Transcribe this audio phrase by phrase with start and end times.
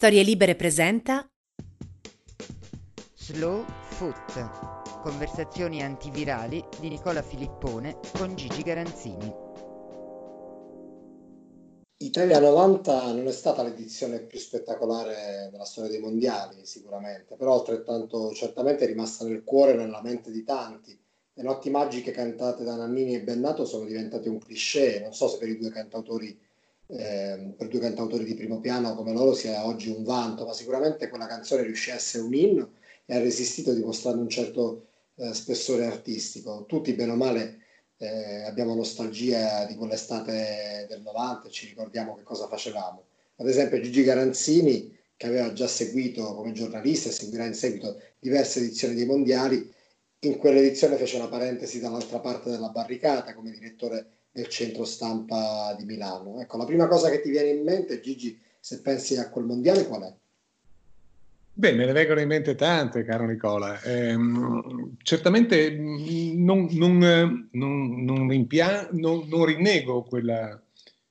[0.00, 1.28] Storie Libere presenta
[3.16, 5.00] Slow Foot.
[5.02, 9.34] Conversazioni antivirali di Nicola Filippone con Gigi Garanzini.
[11.96, 18.32] Italia 90 non è stata l'edizione più spettacolare della storia dei mondiali, sicuramente, però altrettanto
[18.34, 20.96] certamente è rimasta nel cuore e nella mente di tanti.
[21.32, 25.38] Le notti magiche cantate da Nannini e Bennato sono diventate un cliché, non so se
[25.38, 26.46] per i due cantautori
[26.90, 31.08] eh, per due cantautori di primo piano come loro sia oggi un vanto, ma sicuramente
[31.08, 32.72] quella canzone riuscì a essere un inno
[33.04, 36.64] e ha resistito dimostrando un certo eh, spessore artistico.
[36.66, 37.58] Tutti, bene o male,
[37.98, 43.04] eh, abbiamo nostalgia di quell'estate del 90 e ci ricordiamo che cosa facevamo.
[43.36, 48.60] Ad esempio Gigi Garanzini, che aveva già seguito come giornalista e seguirà in seguito diverse
[48.60, 49.72] edizioni dei mondiali,
[50.20, 55.84] in quell'edizione fece una parentesi dall'altra parte della barricata come direttore del centro stampa di
[55.84, 56.40] Milano.
[56.40, 59.86] Ecco, la prima cosa che ti viene in mente, Gigi, se pensi a quel mondiale,
[59.86, 60.14] qual è?
[61.52, 63.80] Beh, me ne vengono in mente tante, caro Nicola.
[63.80, 64.16] Eh,
[65.02, 70.62] certamente non, non, non, non, rimpia- non rinnego quella,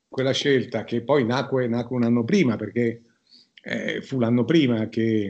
[0.07, 3.01] quella, scelta che poi nacque, nacque, un anno prima, perché
[3.61, 5.29] eh, fu l'anno prima che,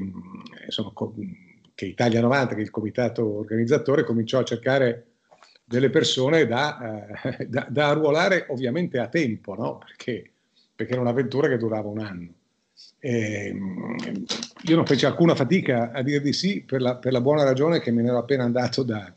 [0.65, 0.93] insomma,
[1.73, 5.16] che Italia 90, che il comitato organizzatore, cominciò a cercare
[5.67, 9.79] delle persone da, eh, da, da arruolare ovviamente a tempo, no?
[9.79, 10.31] perché,
[10.73, 12.33] perché, era un'avventura che durava un anno.
[12.99, 14.25] E, ehm,
[14.63, 17.81] io non feci alcuna fatica a dire di sì per la, per la buona ragione
[17.81, 19.13] che me ne ero appena andato da,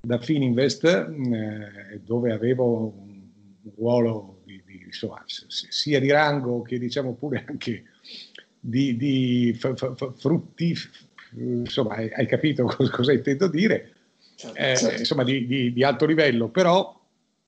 [0.00, 3.20] da Fininvest, eh, dove avevo un,
[3.62, 7.84] un ruolo di, di, insomma, sia di rango che diciamo pure anche
[8.58, 10.74] di, di f, f, frutti,
[11.36, 13.95] insomma hai, hai capito cosa intendo dire,
[14.36, 14.98] certo, eh, certo.
[15.00, 16.94] insomma di, di, di, alto livello, però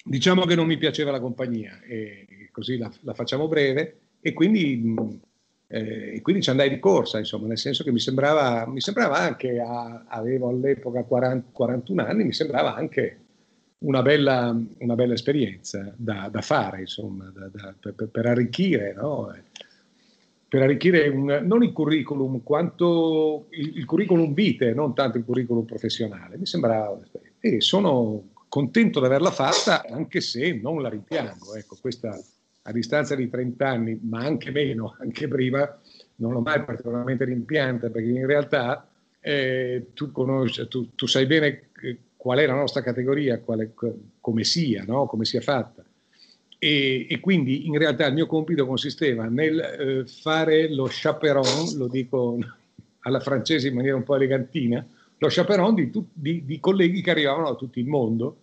[0.03, 4.83] diciamo che non mi piaceva la compagnia e così la, la facciamo breve e quindi,
[5.69, 9.19] eh, e quindi ci andai di corsa, insomma, nel senso che mi sembrava, mi sembrava
[9.19, 13.19] anche, a, avevo all'epoca 40, 41 anni, mi sembrava anche
[13.81, 19.33] una bella, una bella esperienza da, da, fare, insomma, da, da, per, per, arricchire, no?
[20.49, 25.65] Per arricchire un, non il curriculum quanto il, il, curriculum vitae, non tanto il curriculum
[25.65, 26.39] professionale.
[26.39, 26.99] Mi sembrava
[27.41, 31.55] e sono contento di averla fatta, anche se non la rimpiango.
[31.55, 32.19] Ecco, questa
[32.63, 35.79] a distanza di 30 anni, ma anche meno, anche prima,
[36.17, 38.89] non l'ho mai particolarmente rimpianta, perché in realtà
[39.21, 41.69] eh, tu, conosci, tu, tu, sai bene
[42.17, 43.73] qual è la nostra categoria, quale,
[44.21, 45.07] come sia, no?
[45.07, 45.85] come sia fatta.
[46.61, 51.87] E, e, quindi in realtà il mio compito consisteva nel eh, fare lo chaperon, lo
[51.87, 52.39] dico
[53.01, 54.85] alla francese in maniera un po' elegantina,
[55.19, 58.43] lo chaperon di, di, di, colleghi che arrivavano da tutto il mondo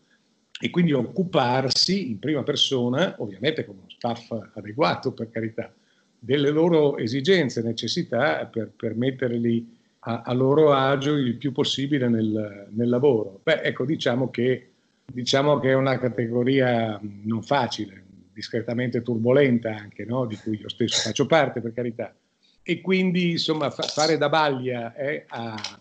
[0.60, 5.72] e quindi occuparsi in prima persona, ovviamente con uno staff adeguato per carità,
[6.18, 12.08] delle loro esigenze e necessità per, per metterli a, a, loro agio il più possibile
[12.08, 13.42] nel, nel lavoro.
[13.44, 14.72] Beh, ecco, diciamo che,
[15.06, 18.05] diciamo che è una categoria non facile,
[18.36, 20.26] discretamente turbolenta anche, no?
[20.26, 22.14] di cui io stesso faccio parte per carità.
[22.62, 25.80] E quindi insomma fa, fare da baglia eh, a,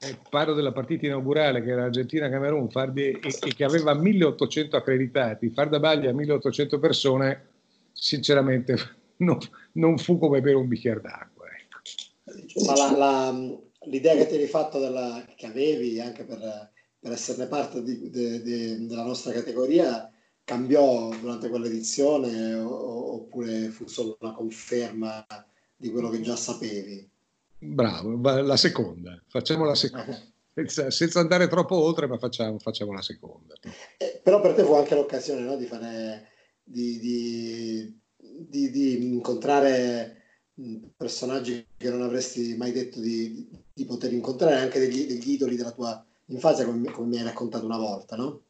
[0.00, 5.68] eh, parlo della partita inaugurale che era Argentina-Camerun e, e, che aveva 1800 accreditati, far
[5.68, 7.46] da baglia a 1800 persone
[7.92, 8.76] sinceramente
[9.18, 9.38] non,
[9.74, 11.46] non fu come bere un bicchiere d'acqua.
[12.26, 12.64] Ecco.
[12.64, 16.38] Ma la, la, l'idea che ti eri fatto della, che avevi anche per,
[16.98, 20.10] per esserne parte di, de, de, della nostra categoria
[20.44, 25.24] cambiò durante quell'edizione oppure fu solo una conferma
[25.76, 27.08] di quello che già sapevi?
[27.58, 30.20] Bravo, la seconda, facciamo la seconda.
[30.54, 33.54] Senza, senza andare troppo oltre, ma facciamo, facciamo la seconda.
[33.96, 36.28] Eh, però per te fu anche l'occasione no, di, fare,
[36.62, 40.22] di, di, di, di incontrare
[40.96, 43.48] personaggi che non avresti mai detto di,
[43.84, 47.78] poter incontrare, anche degli, degli idoli della tua infanzia, come, come mi hai raccontato una
[47.78, 48.42] volta, no?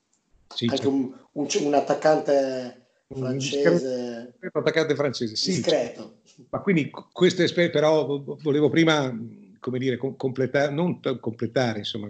[0.49, 4.35] Sì, anche un, un, un, attaccante francese.
[4.41, 5.55] Un attaccante francese, sì.
[5.55, 6.21] Discreto.
[6.51, 9.17] Ma quindi queste esperienze, però volevo prima,
[9.61, 12.09] come dire, completare, non completare, insomma,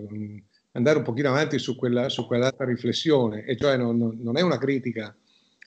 [0.73, 4.59] andare un pochino avanti su quella, su quell'altra riflessione, e cioè non, non, è una
[4.59, 5.15] critica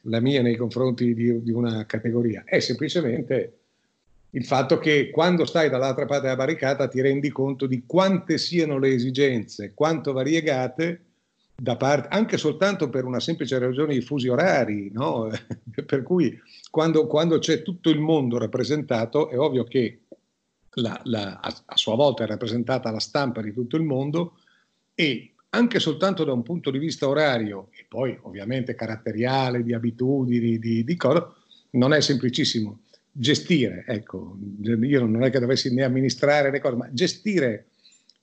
[0.04, 3.58] la mia nei confronti di, di una categoria, è semplicemente
[4.32, 8.78] il fatto che quando stai dall'altra parte della barricata ti rendi conto di quante siano
[8.78, 11.02] le esigenze, quanto variegate
[11.60, 15.30] da parte, anche soltanto per una semplice ragione di fusi orari, no?
[15.86, 16.40] per cui
[16.70, 20.02] quando, quando, c'è tutto il mondo rappresentato è ovvio che
[20.76, 24.38] la, la, a, a, sua volta è rappresentata la stampa di tutto il mondo
[24.94, 30.60] e anche soltanto da un punto di vista orario e poi ovviamente caratteriale, di abitudini,
[30.60, 31.34] di, di cosa,
[31.72, 32.82] non è semplicissimo
[33.12, 37.70] gestire, ecco, io non è che dovessi né amministrare le cose, ma gestire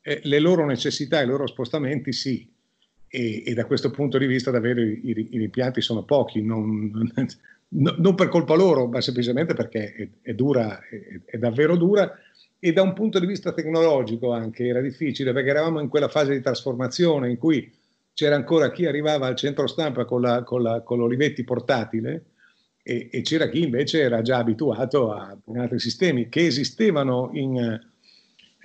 [0.02, 2.48] eh, le loro necessità, i loro spostamenti, sì.
[3.14, 6.90] E, e da questo punto di vista davvero i, i, rimpianti sono pochi, non,
[7.68, 12.12] non, per colpa loro, ma semplicemente perché è, è dura, è, è, davvero dura.
[12.58, 16.32] E da un punto di vista tecnologico anche era difficile perché eravamo in quella fase
[16.32, 17.72] di trasformazione in cui
[18.12, 22.24] c'era ancora chi arrivava al centro stampa con, la, con, la, con l'Olivetti portatile
[22.82, 27.80] e, e, c'era chi invece era già abituato a altri sistemi che esistevano in,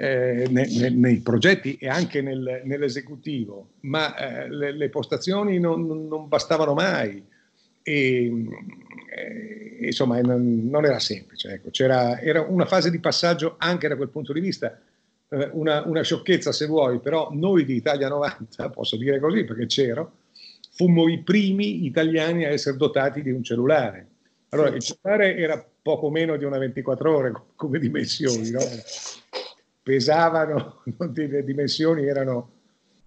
[0.01, 5.85] eh, ne, ne, nei progetti e anche nel, nell'esecutivo, ma eh, le, le, postazioni non,
[6.07, 7.21] non, bastavano mai.
[7.83, 8.45] E,
[9.13, 11.49] eh, insomma, non, non, era semplice.
[11.49, 11.69] Ecco.
[11.71, 14.79] C'era, era una fase di passaggio anche da quel punto di vista.
[15.27, 19.65] Eh, una, una, sciocchezza se vuoi, però noi di Italia 90, posso dire così perché
[19.65, 20.13] c'ero,
[20.71, 24.07] fummo i primi italiani a essere dotati di un cellulare.
[24.51, 28.61] Allora, il cellulare era poco meno di una 24 ore come dimensioni, no?
[29.89, 30.83] Pesavano,
[31.15, 32.51] le dimensioni erano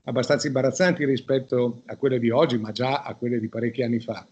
[0.04, 4.26] abbastanza imbarazzanti rispetto a quelle di oggi, ma già a quelle di parecchi anni fa.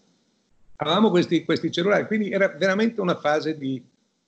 [0.75, 3.81] Avevamo questi, questi cellulari, quindi era veramente una fase di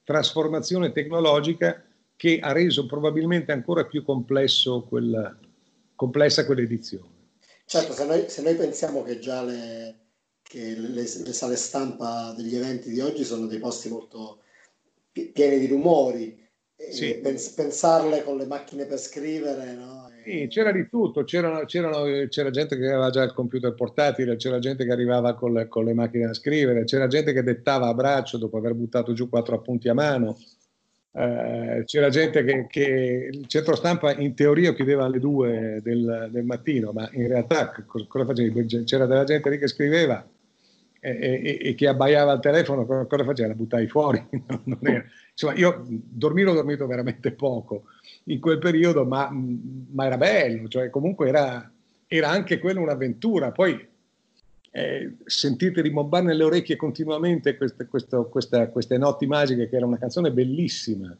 [0.05, 1.83] trasformazione tecnologica
[2.15, 4.05] che ha reso probabilmente ancora più
[4.87, 5.37] quella,
[5.93, 7.11] complessa quell'edizione.
[7.65, 9.95] Certo, se noi, se noi pensiamo che già le,
[10.43, 14.43] che le, le, sale stampa degli eventi di oggi sono dei posti molto
[15.11, 16.42] pieni di rumori,
[16.91, 17.19] sì.
[17.21, 20.09] pens- pensarle con le macchine per scrivere, no?
[20.23, 24.57] Sì, c'era di tutto, c'erano, c'erano, c'era gente che aveva già il computer portatile, c'era
[24.59, 27.93] gente che arrivava con le, con le, macchine a scrivere, c'era gente che dettava a
[27.93, 30.37] braccio dopo aver buttato giù quattro appunti a mano,
[31.11, 36.45] eh, c'era gente che, che, il centro stampa in teoria chiudeva alle due del, del
[36.45, 38.83] mattino, ma in realtà cosa facevi?
[38.85, 40.25] C'era della gente lì che scriveva
[41.03, 43.49] e, e, che abbaiava al telefono, cosa faceva?
[43.49, 44.25] La buttavi fuori.
[44.31, 47.85] Insomma, io dormire ho dormito veramente poco
[48.25, 51.69] in quel periodo, ma, ma era bello, cioè comunque era,
[52.07, 53.51] era anche quello un'avventura.
[53.51, 53.85] Poi
[54.71, 59.97] eh, sentite rimbombare nelle orecchie continuamente queste, questo, questa, queste notti magiche, che era una
[59.97, 61.13] canzone bellissima,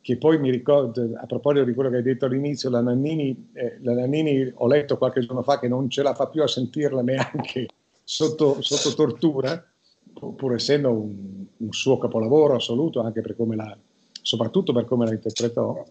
[0.00, 3.78] che poi mi ricordo, a proposito di quello che hai detto all'inizio, la Nannini, eh,
[3.82, 7.02] la Nannini ho letto qualche giorno fa che non ce la fa più a sentirla
[7.02, 7.68] neanche
[8.12, 9.64] sotto, sotto tortura,
[10.12, 13.76] pur essendo un, un, suo capolavoro assoluto, anche per come la,
[14.20, 15.82] soprattutto per come la interpretò.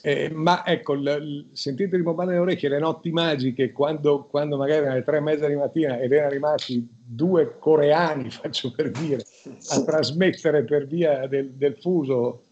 [0.00, 4.86] Eh, ma ecco, l, l, sentite rimbombare le orecchie le notti magiche quando, quando magari
[4.86, 9.24] alle tre e mezza di mattina ed erano rimasti due coreani, faccio per dire,
[9.70, 12.44] a trasmettere per via del, del fuso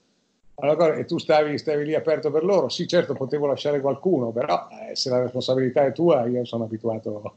[0.58, 2.68] allora, e tu stavi, stavi, lì aperto per loro.
[2.68, 7.34] Sì, certo, potevo lasciare qualcuno, però eh, se la responsabilità è tua, io sono abituato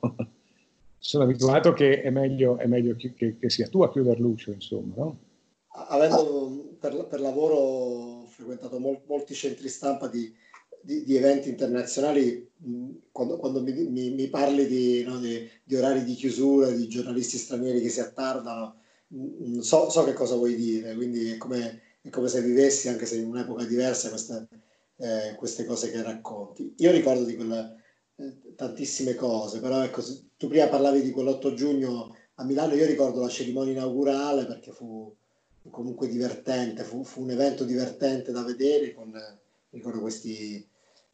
[0.99, 4.51] sono abituato che è meglio, è meglio che, che, che, sia tu a chiudere l'uscio,
[4.51, 4.93] insomma.
[4.95, 5.19] No?
[5.71, 10.31] Avendo per, per, lavoro frequentato mol, molti centri stampa di,
[10.81, 12.51] di, di eventi internazionali,
[13.11, 17.37] quando, quando mi, mi, mi, parli di, no, di, di, orari di chiusura, di giornalisti
[17.37, 18.75] stranieri che si attardano,
[19.61, 23.17] so, so che cosa vuoi dire, quindi è come, è come, se vivessi, anche se
[23.17, 24.47] in un'epoca diversa, queste,
[24.97, 26.73] eh, queste cose che racconti.
[26.77, 27.73] Io ricordo di quella
[28.55, 30.01] tantissime cose, però ecco,
[30.37, 35.13] tu prima parlavi di quell'8 giugno a Milano, io ricordo la cerimonia inaugurale perché fu,
[35.69, 39.13] comunque divertente, fu, fu, un evento divertente da vedere con,
[39.69, 40.65] ricordo questi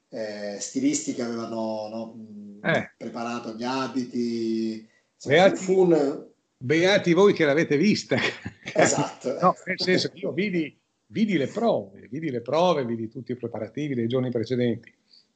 [0.09, 2.91] eh, stilisti che avevano no, eh.
[2.97, 4.87] preparato gli abiti,
[5.25, 6.27] beati, fu un...
[6.57, 8.17] beati voi che l'avete vista.
[8.73, 9.37] Esatto.
[9.41, 10.75] no, nel senso che io vidi,
[11.07, 14.93] vidi le prove, vidi le prove, vidi tutti i preparativi dei giorni precedenti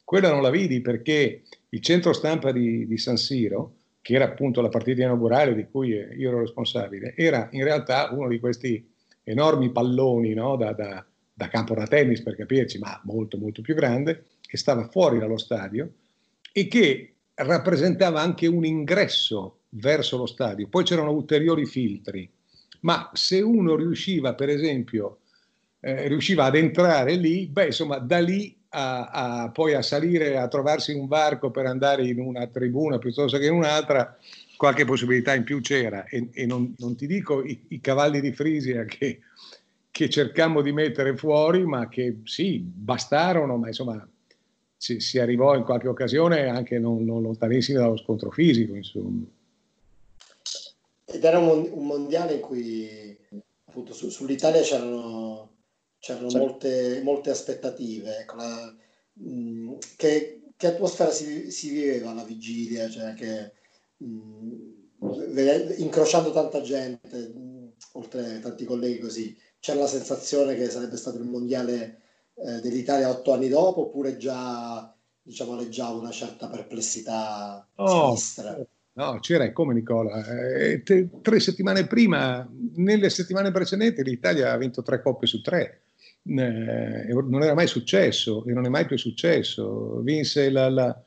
[0.09, 4.59] quella non la vidi perché il centro stampa di, di San Siro, che era appunto
[4.59, 8.89] la partita inaugurale di cui io ero responsabile, era in realtà uno di questi
[9.21, 10.55] enormi palloni no?
[10.55, 14.87] da, da, da, campo da tennis per capirci, ma molto molto più grande, che stava
[14.87, 15.91] fuori dallo stadio
[16.51, 20.69] e che rappresentava anche un ingresso verso lo stadio.
[20.69, 22.27] Poi c'erano ulteriori filtri,
[22.79, 25.19] ma se uno riusciva, per esempio,
[25.81, 30.47] eh, riusciva ad entrare lì, beh, insomma, da lì a, a, poi a salire, a
[30.47, 34.17] trovarsi un varco per andare in una tribuna piuttosto che in un'altra,
[34.59, 36.05] qualche possibilità in più c'era.
[36.05, 39.21] E, e non, non, ti dico i, i cavalli di Frisia che,
[39.89, 44.07] che, cercammo di mettere fuori, ma che sì, bastarono, ma insomma
[44.75, 48.75] si, si arrivò in qualche occasione anche non, non lontanissimi dallo scontro fisico.
[48.75, 49.25] Insomma.
[51.05, 53.17] Ed era un, un mondiale in cui
[53.63, 55.49] appunto su, sull'Italia c'erano
[55.99, 56.45] c'erano certo.
[56.45, 58.19] molte, molte, aspettative.
[58.19, 58.75] Ecco, la,
[59.13, 62.89] mh, mm, che, che, atmosfera si, si, viveva alla vigilia?
[62.89, 63.53] Cioè che,
[63.97, 64.05] mh,
[65.05, 70.97] mm, incrociando tanta gente, mh, mm, oltre tanti colleghi così, c'era la sensazione che sarebbe
[70.97, 72.01] stato il mondiale
[72.35, 78.57] eh, dell'Italia otto anni dopo oppure già diciamo aleggiava una certa perplessità oh, sinistra?
[78.93, 80.25] No, c'era come Nicola.
[80.25, 85.83] Eh, te, tre settimane prima, nelle settimane precedenti, l'Italia ha vinto tre coppe su tre.
[86.29, 89.99] Eh, non era mai successo e non è mai più successo.
[90.01, 91.03] Vinse la, la,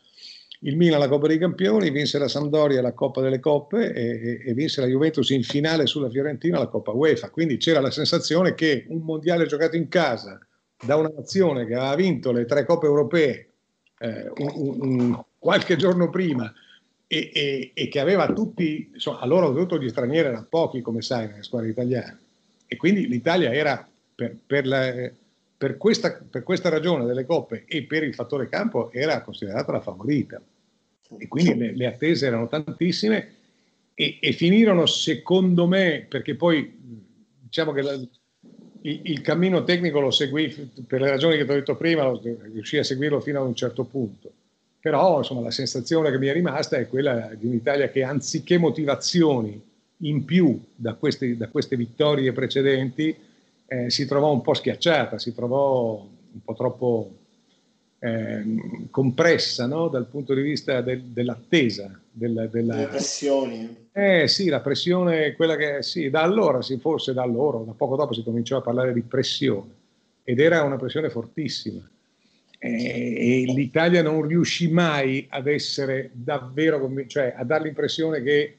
[0.61, 4.55] il Milan la Coppa dei Campioni, vinse la Sampdoria la Coppa delle Coppe e, e,
[4.55, 7.31] vinse la Juventus in finale sulla Fiorentina la Coppa UEFA.
[7.31, 10.39] Quindi c'era la sensazione che un mondiale giocato in casa
[10.85, 13.51] da una nazione che aveva vinto le tre Coppe europee
[14.01, 16.53] eh, un, un, qualche giorno prima
[17.07, 21.29] e, e, e, che aveva tutti, insomma, allora oltretutto gli stranieri erano pochi, come sai,
[21.29, 22.19] nelle squadre italiane.
[22.67, 23.87] E quindi l'Italia era
[24.23, 25.11] per, per, la,
[25.57, 29.81] per, questa, per questa ragione delle coppe e per il fattore campo era considerata la
[29.81, 30.41] favorita
[31.19, 33.41] e quindi le, le attese erano tantissime
[33.95, 36.73] e, e, finirono secondo me, perché poi
[37.41, 38.11] diciamo che la, il,
[38.81, 40.49] il, cammino tecnico lo seguì
[40.87, 42.11] per le ragioni che ti ho detto prima,
[42.53, 44.33] riuscì a seguirlo fino a un certo punto.
[44.81, 49.61] Però insomma, la sensazione che mi è rimasta è quella di un'Italia che anziché motivazioni
[49.99, 53.15] in più da queste, da queste vittorie precedenti,
[53.73, 57.11] eh, si trovò un po' schiacciata, si trovò un po' troppo
[57.99, 58.45] eh,
[58.91, 59.89] compressa no?
[59.89, 61.99] dal punto di vista del, dell'attesa.
[62.15, 62.77] Della, della...
[62.77, 63.89] Le pressioni.
[63.91, 67.97] Eh sì, la pressione, quella che sì, da allora, sì, forse da allora, da poco
[67.97, 69.81] dopo si cominciò a parlare di pressione
[70.23, 71.81] ed era una pressione fortissima.
[72.59, 78.57] E, e l'Italia non riuscì mai ad essere davvero, cioè a dare l'impressione che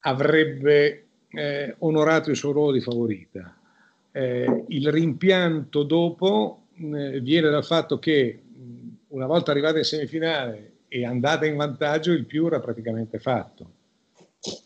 [0.00, 3.57] avrebbe eh, onorato il suo ruolo di favorita.
[4.18, 8.42] Eh, il rimpianto dopo eh, viene dal fatto che
[9.08, 13.70] una volta arrivata in semifinale e andata in vantaggio, il più era praticamente fatto.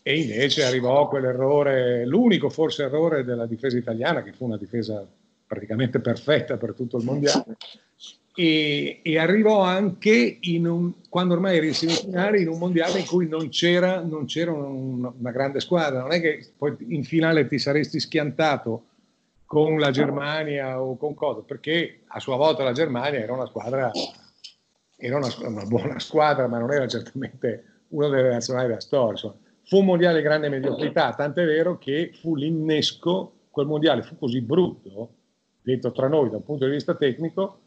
[0.01, 5.07] E invece arrivò quell'errore, l'unico forse errore della difesa italiana, che fu una difesa
[5.45, 7.55] praticamente perfetta per tutto il mondiale,
[8.35, 13.27] e, e arrivò anche un, quando ormai eri in semifinale in un mondiale in cui
[13.27, 16.01] non c'era, non c'era un, una grande squadra.
[16.01, 18.85] Non è che poi in finale ti saresti schiantato
[19.53, 23.91] con la Germania o con cosa, perché a sua volta la Germania era una squadra
[24.95, 29.11] era una, una, buona squadra, ma non era certamente una delle nazionali della storia.
[29.11, 29.35] Insomma.
[29.65, 34.41] Fu un mondiale di grande mediocrità, tant'è vero che fu l'innesco, quel mondiale fu così
[34.41, 35.09] brutto,
[35.61, 37.59] detto tra noi da un punto di vista tecnico,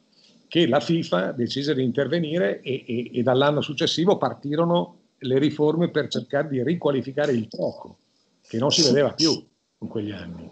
[0.48, 6.08] che la FIFA decise di intervenire e, e, e dall'anno successivo partirono le riforme per
[6.08, 7.98] cercare di riqualificare il gioco,
[8.42, 9.30] che non si vedeva più
[9.78, 10.50] in quegli anni.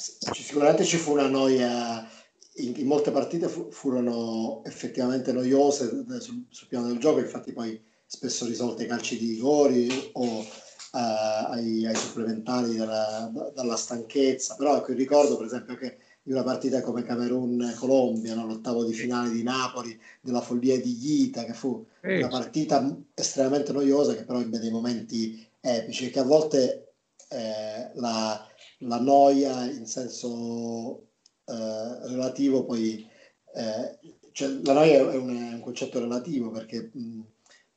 [0.00, 2.08] Sicuramente ci fu una noia
[2.54, 5.88] in, in molte partite fu, furono effettivamente noiose
[6.20, 10.46] sul, sul, piano del gioco, infatti poi spesso risolte ai calci di rigori o uh,
[10.92, 16.82] ai, ai, supplementari dalla, dalla, stanchezza, però ecco, ricordo per esempio che di una partita
[16.82, 18.46] come Camerun-Colombia, no?
[18.46, 22.18] l'ottavo di finale di Napoli, della follia di Ghita, che fu eh.
[22.18, 26.94] una partita estremamente noiosa che però ebbe dei momenti epici che a volte
[27.28, 28.49] eh, la,
[28.80, 31.08] la noia in senso
[31.44, 33.06] eh, relativo poi,
[33.54, 33.98] eh,
[34.32, 37.20] cioè, la noia è un, è un, concetto relativo perché mh,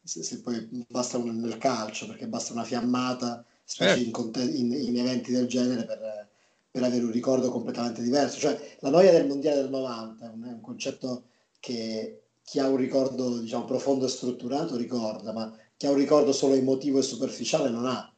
[0.03, 4.11] se, se, poi basta un, nel calcio, perché basta una fiammata, specie in,
[4.53, 6.27] in, in, eventi del genere per,
[6.69, 8.39] per, avere un ricordo completamente diverso.
[8.39, 11.23] Cioè, la noia del mondiale del 90 è un, è un concetto
[11.59, 16.31] che chi ha un ricordo diciamo, profondo e strutturato ricorda, ma chi ha un ricordo
[16.31, 18.13] solo emotivo e superficiale non ha.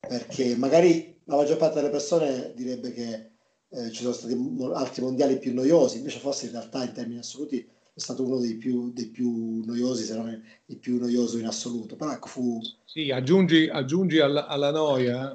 [0.00, 3.30] Perché magari la maggior parte delle persone direbbe che
[3.70, 4.34] eh, ci sono stati
[4.74, 8.54] altri mondiali più noiosi, invece forse in realtà in termini assoluti è stato uno dei
[8.54, 11.96] più, dei più noiosi, se non il più noioso in assoluto.
[11.96, 12.60] Però ecco, fu...
[12.84, 15.30] Sì, aggiungi, aggiungi alla, alla, noia,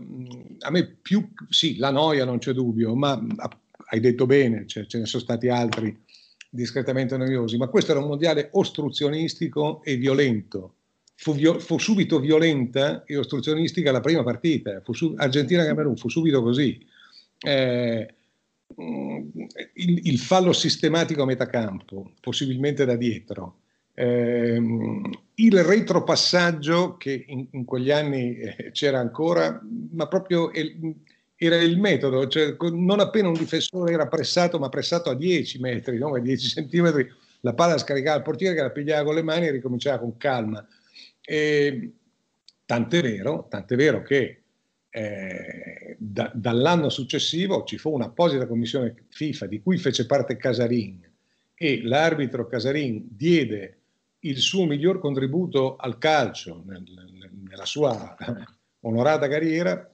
[0.59, 3.21] a me più, sì, la noia non c'è dubbio, ma
[3.89, 5.95] hai detto bene, cioè, ce ne sono stati altri
[6.49, 10.77] discretamente noiosi, ma questo era un mondiale ostruzionistico e violento.
[11.23, 14.81] Fu, fu subito violenta e ostruzionistica la prima partita,
[15.15, 16.85] Argentina-Camerun fu subito così.
[17.39, 18.13] Eh,
[18.75, 23.59] il, il, fallo sistematico a metà campo, possibilmente da dietro,
[23.93, 24.61] eh,
[25.35, 29.61] il retropassaggio che in, in quegli anni eh, c'era ancora,
[29.91, 30.93] ma proprio il,
[31.37, 35.97] era il metodo, cioè non appena un difensore era pressato, ma pressato a 10 metri,
[35.97, 36.15] no?
[36.15, 37.09] a 10 centimetri,
[37.41, 40.65] la palla scaricava il portiere che la pigliava con le mani e ricominciava con calma.
[41.25, 41.93] E,
[42.65, 44.43] tant'è vero, tant'è vero che
[44.89, 51.01] eh, da, dall'anno successivo ci fu un'apposita commissione FIFA di cui fece parte Casarin
[51.55, 53.79] e l'arbitro Casarin diede
[54.19, 56.83] il suo miglior contributo al calcio nel,
[57.47, 58.15] nella sua
[58.81, 59.89] onorata carriera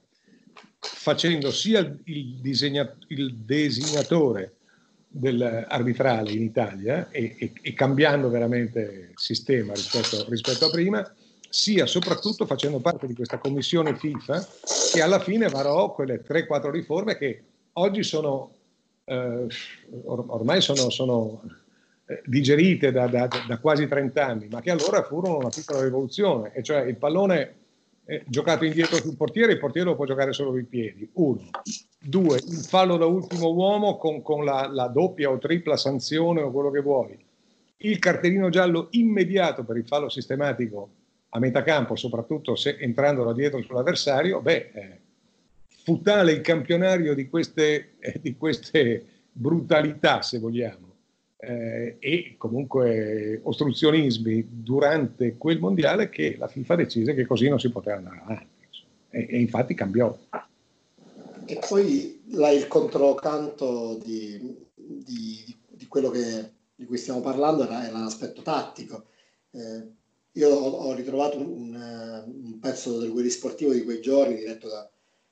[0.78, 4.56] facendo sia il, disegna, il designatore
[5.06, 11.14] dell'arbitrale in Italia e, e, e, cambiando veramente sistema rispetto, rispetto a prima,
[11.50, 14.46] sia soprattutto facendo parte di questa commissione FIFA
[14.92, 17.42] che alla fine varò quelle 3-4 riforme che
[17.72, 18.54] oggi sono,
[19.04, 19.46] eh,
[20.04, 21.42] or- ormai sono, sono
[22.06, 26.52] eh, digerite da, da, da, quasi 30 anni, ma che allora furono una piccola rivoluzione,
[26.54, 27.54] e cioè il pallone
[28.04, 31.50] eh, giocato indietro sul portiere, il portiere lo può giocare solo con i piedi, uno.
[31.98, 36.52] Due, il fallo da ultimo uomo con, con la, la doppia o tripla sanzione o
[36.52, 37.18] quello che vuoi.
[37.78, 40.90] Il cartellino giallo immediato per il fallo sistematico
[41.30, 45.00] a metà campo, soprattutto se entrando da dietro sull'avversario, beh, eh,
[45.66, 50.88] fu tale il campionario di queste, eh, di queste brutalità, se vogliamo,
[51.36, 57.70] eh, e comunque ostruzionismi durante quel mondiale che la FIFA decise che così non si
[57.70, 58.58] poteva andare avanti.
[59.10, 60.16] E, e, infatti cambiò.
[61.46, 67.86] E poi là il controcanto di, di, di quello che, di cui stiamo parlando era,
[67.86, 69.06] era l'aspetto tattico.
[69.52, 69.98] Eh,
[70.32, 74.88] io ho, ho ritrovato un, un, pezzo del Guerri Sportivo di quei giorni diretto da,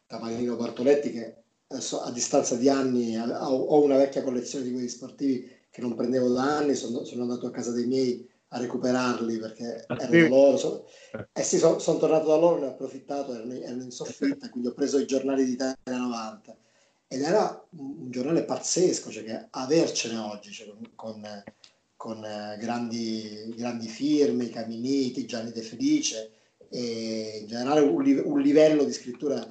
[0.06, 1.36] da Marino Bartoletti che
[1.68, 6.32] adesso a distanza di anni ho una vecchia collezione di Guerri Sportivi che non prendevo
[6.32, 10.56] da anni, sono, sono andato a casa dei miei a recuperarli perché ah, erano loro.
[10.56, 10.88] So,
[11.32, 14.68] eh sì, sono, sono tornato da loro, ne ho approfittato, erano, erano in soffitta, quindi
[14.68, 16.56] ho preso i giornali di Italia 90
[17.08, 21.42] ed era un, un giornale pazzesco, cioè che avercene oggi, cioè con, con,
[21.98, 26.30] con eh, grandi, grandi, firme, Caminiti, Gianni De Felice
[26.70, 29.42] e in generale un, un livello di scrittura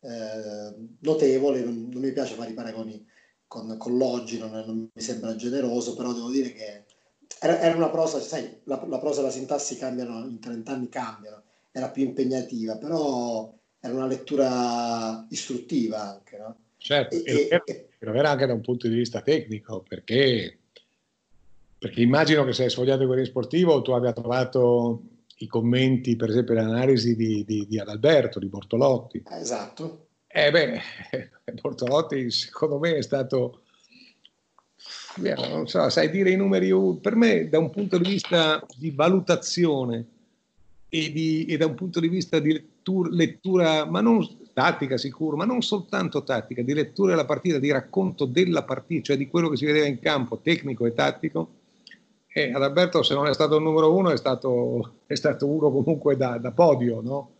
[0.00, 3.04] eh, notevole, non, non mi piace fare i paragoni
[3.48, 6.84] con, con l'oggi non, non, mi sembra generoso, però devo dire che
[7.40, 10.88] era, era una prosa, sai, la, la, prosa e la sintassi cambiano, in 30 anni
[10.88, 16.56] cambiano, era più impegnativa, però era una lettura istruttiva anche, no?
[16.76, 20.58] Certo, e, e, e, lo era anche da un punto di vista tecnico, perché,
[21.78, 25.02] perché immagino che se hai sfogliato quello sportivo tu abbia trovato
[25.38, 29.22] i commenti, per esempio l'analisi di, di, di Adalberto, di Bortolotti.
[29.30, 30.06] Esatto.
[30.26, 30.80] Eh beh,
[31.60, 33.62] Bortolotti secondo me è stato,
[35.16, 40.06] non so, sai dire i numeri, per me da un punto di vista di valutazione
[40.88, 45.36] e, di, e da un punto di vista di lettura, lettura, ma non tattica sicuro,
[45.36, 49.50] ma non soltanto tattica, di lettura della partita, di racconto della partita, cioè di quello
[49.50, 51.50] che si vedeva in campo, tecnico e tattico,
[52.38, 56.18] e Adalberto se non è stato il numero uno è stato, è stato uno comunque
[56.18, 57.30] da, da podio, no?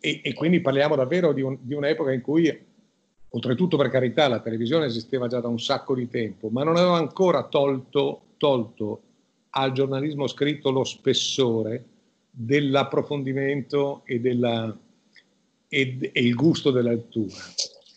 [0.00, 2.52] E, e quindi parliamo davvero di, un, di, un'epoca in cui,
[3.28, 6.96] oltretutto per carità, la televisione esisteva già da un sacco di tempo, ma non aveva
[6.96, 9.02] ancora tolto, tolto
[9.50, 11.84] al giornalismo scritto lo spessore
[12.28, 14.76] dell'approfondimento e, della,
[15.68, 17.36] e, e il gusto della lettura.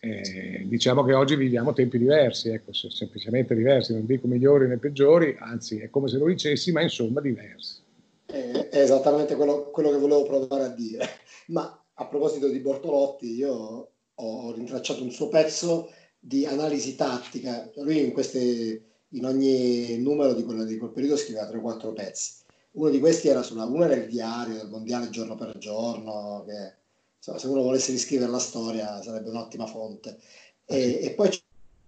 [0.02, 5.36] Eh, diciamo che oggi viviamo tempi diversi, ecco, semplicemente diversi, non dico migliori né peggiori,
[5.40, 7.82] anzi è come se lo dicessi, ma insomma diversi.
[8.26, 11.06] È esattamente quello, quello che volevo provare a dire.
[11.50, 17.70] Ma a proposito di Bortolotti, io ho rintracciato un suo pezzo di analisi tattica.
[17.78, 22.34] Lui in, queste, in ogni numero di, quello, di quel periodo scriveva 3-4 pezzi.
[22.72, 26.74] Uno di questi era sulla, uno era il diario del mondiale giorno per giorno, che
[27.20, 30.18] insomma, se uno volesse riscrivere la storia sarebbe un'ottima fonte.
[30.66, 31.30] E, e poi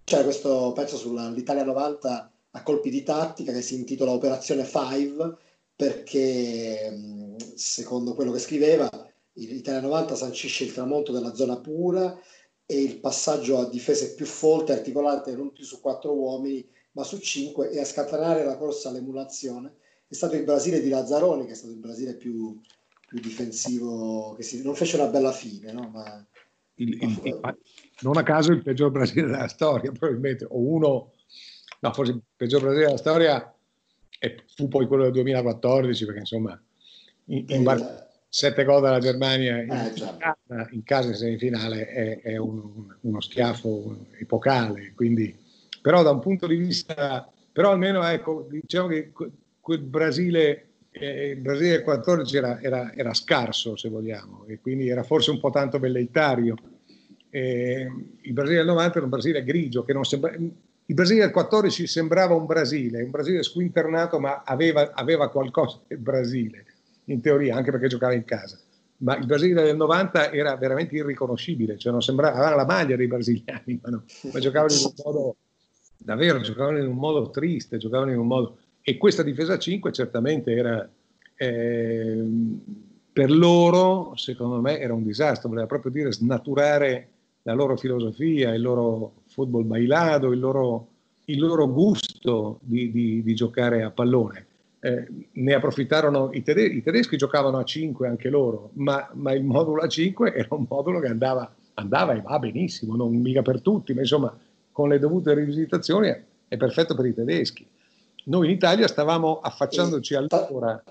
[0.03, 5.37] c'era questo pezzo sull'Italia 90 a colpi di tattica che si intitola Operazione 5
[5.75, 8.89] perché secondo quello che scriveva
[9.33, 12.19] l'Italia 90 sancisce il tramonto della zona pura
[12.65, 17.17] e il passaggio a difese più folte, articolate non più su quattro uomini, ma su
[17.19, 19.75] cinque, e a scatenare la corsa all'emulazione
[20.07, 22.59] è stato il Brasile di Lazzaroni, che è stato il Brasile più,
[23.11, 25.89] più difensivo, che si, non fece una bella fine, no?
[25.89, 26.25] ma,
[26.75, 27.57] il, il, il,
[28.03, 31.11] non a caso il peggior Brasile della storia, probabilmente, o uno,
[31.81, 33.53] no, forse il peggior Brasile della storia
[34.17, 36.63] e fu poi quello del 2014, perché insomma,
[37.25, 42.21] in, in bar- sette gol dalla Germania in, eh, casa, in casa in semifinale è,
[42.21, 45.37] è un, uno schiaffo epocale, quindi,
[45.81, 49.11] però da un punto di vista, però almeno ecco, diciamo che
[49.59, 54.89] quel Brasile, eh, il Brasile del 14 era, era, era, scarso se vogliamo, e quindi
[54.89, 56.55] era forse un po' tanto velleitario.
[57.29, 57.89] Eh,
[58.21, 60.33] il Brasile del 90 era un Brasile grigio, che non sembra,
[60.91, 65.99] il Brasile del 14 sembrava un Brasile, un Brasile squinternato, ma aveva, aveva qualcosa del
[65.99, 66.65] Brasile
[67.05, 68.59] in teoria, anche perché giocava in casa.
[68.97, 73.07] Ma il Brasile del 90 era veramente irriconoscibile, cioè non sembrava, aveva la maglia dei
[73.07, 75.35] brasiliani, ma, no, ma giocavano in un modo,
[75.97, 78.57] davvero, giocavano in un modo triste, giocavano in un modo...
[78.83, 80.89] E questa difesa 5 certamente era,
[81.35, 82.23] eh,
[83.13, 87.07] per loro, secondo me, era un disastro, voleva proprio dire snaturare
[87.43, 90.87] la loro filosofia, il loro football bailado, il loro,
[91.25, 94.45] il loro gusto di, di, di, giocare a pallone.
[94.79, 99.43] Eh, ne approfittarono i, tede- i, tedeschi, giocavano a 5 anche loro, ma, ma, il
[99.43, 103.61] modulo a 5 era un modulo che andava, andava e va benissimo, non mica per
[103.61, 104.35] tutti, ma insomma
[104.71, 106.09] con le dovute rivisitazioni
[106.47, 107.65] è perfetto per i tedeschi.
[108.25, 110.81] Noi in Italia stavamo affacciandoci allora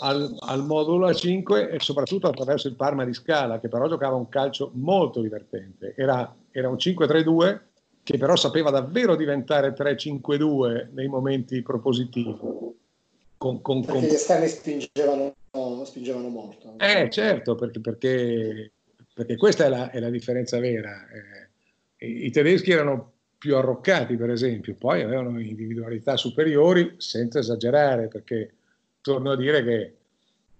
[0.00, 4.28] al, al modulo A5 e soprattutto attraverso il Parma di Scala, che però giocava un
[4.28, 5.94] calcio molto divertente.
[5.96, 7.60] Era, era un 5-3-2
[8.02, 12.36] che però sapeva davvero diventare 3-5-2 nei momenti propositivi.
[13.36, 14.08] Con, con, perché con...
[14.08, 15.34] gli esterni spingevano,
[15.84, 16.74] spingevano molto.
[16.78, 18.72] Eh certo, perché, perché,
[19.12, 21.06] perché questa è la, è la, differenza vera.
[21.98, 28.52] Eh, I tedeschi erano più arroccati, per esempio, poi avevano individualità superiori, senza esagerare, perché
[29.00, 29.94] torno a dire che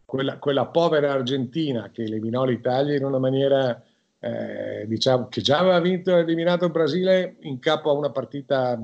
[0.05, 3.83] quella, quella povera Argentina che eliminò l'Italia in una maniera,
[4.21, 8.81] eh, diciamo, che già aveva vinto e eliminato il Brasile in capo a una partita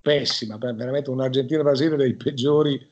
[0.00, 2.88] pessima, veramente un Argentina-Brasile dei peggiori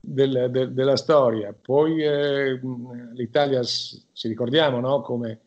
[0.00, 1.54] del, de, della storia.
[1.58, 2.60] Poi eh,
[3.14, 5.02] l'Italia, ci ricordiamo no?
[5.02, 5.38] come,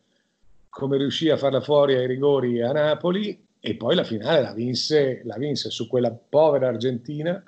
[0.70, 5.20] come riuscì a farla fuori ai rigori a Napoli e poi la finale la vinse,
[5.22, 7.40] la vinse su quella povera Argentina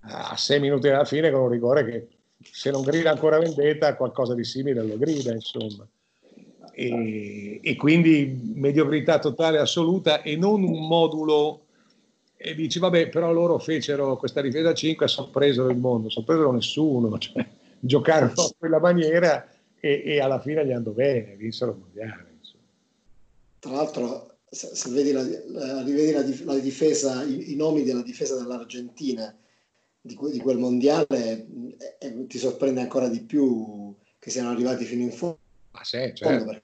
[0.00, 2.08] a sei minuti dalla fine con un rigore che
[2.40, 5.86] se non grida ancora vendetta qualcosa di simile lo grida insomma
[6.72, 11.66] e, e quindi mediocrità totale assoluta e non un modulo
[12.38, 17.16] e dici vabbè però loro fecero questa difesa 5 e sorpresero il mondo sorpresero nessuno
[17.20, 17.46] cioè,
[17.78, 19.46] giocarono in quella maniera
[19.78, 22.64] e, e, alla fine gli andò bene vinsero il mondiale insomma.
[23.58, 28.02] tra l'altro se, se vedi, la, la, rivedi la, la difesa, i, i, nomi della
[28.02, 29.34] difesa dell'Argentina
[30.00, 31.06] di, di quel mondiale,
[31.78, 35.38] eh, eh, ti sorprende ancora di più che siano arrivati fino in fondo.
[35.70, 36.62] Ah, sì, certo.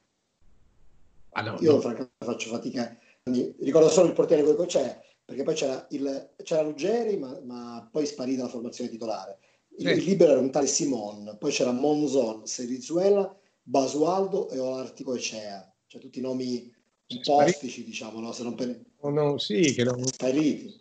[1.30, 1.80] ah, no, io no.
[1.80, 2.98] francamente faccio fatica.
[3.22, 8.04] Ricordo solo il portiere quello c'è, perché poi c'era, il, c'era Ruggeri, ma, ma poi
[8.04, 9.38] sparì dalla formazione titolare.
[9.78, 9.92] Il, sì.
[9.92, 16.00] il libero era un tale Simon, poi c'era Monzon, Serizuela, Basualdo e Olartico Ecea, cioè
[16.00, 16.74] tutti i nomi
[17.08, 18.32] un po' ostici, diciamo, no?
[18.32, 18.78] Se non per...
[19.02, 20.04] no, no, sì, che non...
[20.04, 20.74] Spariti.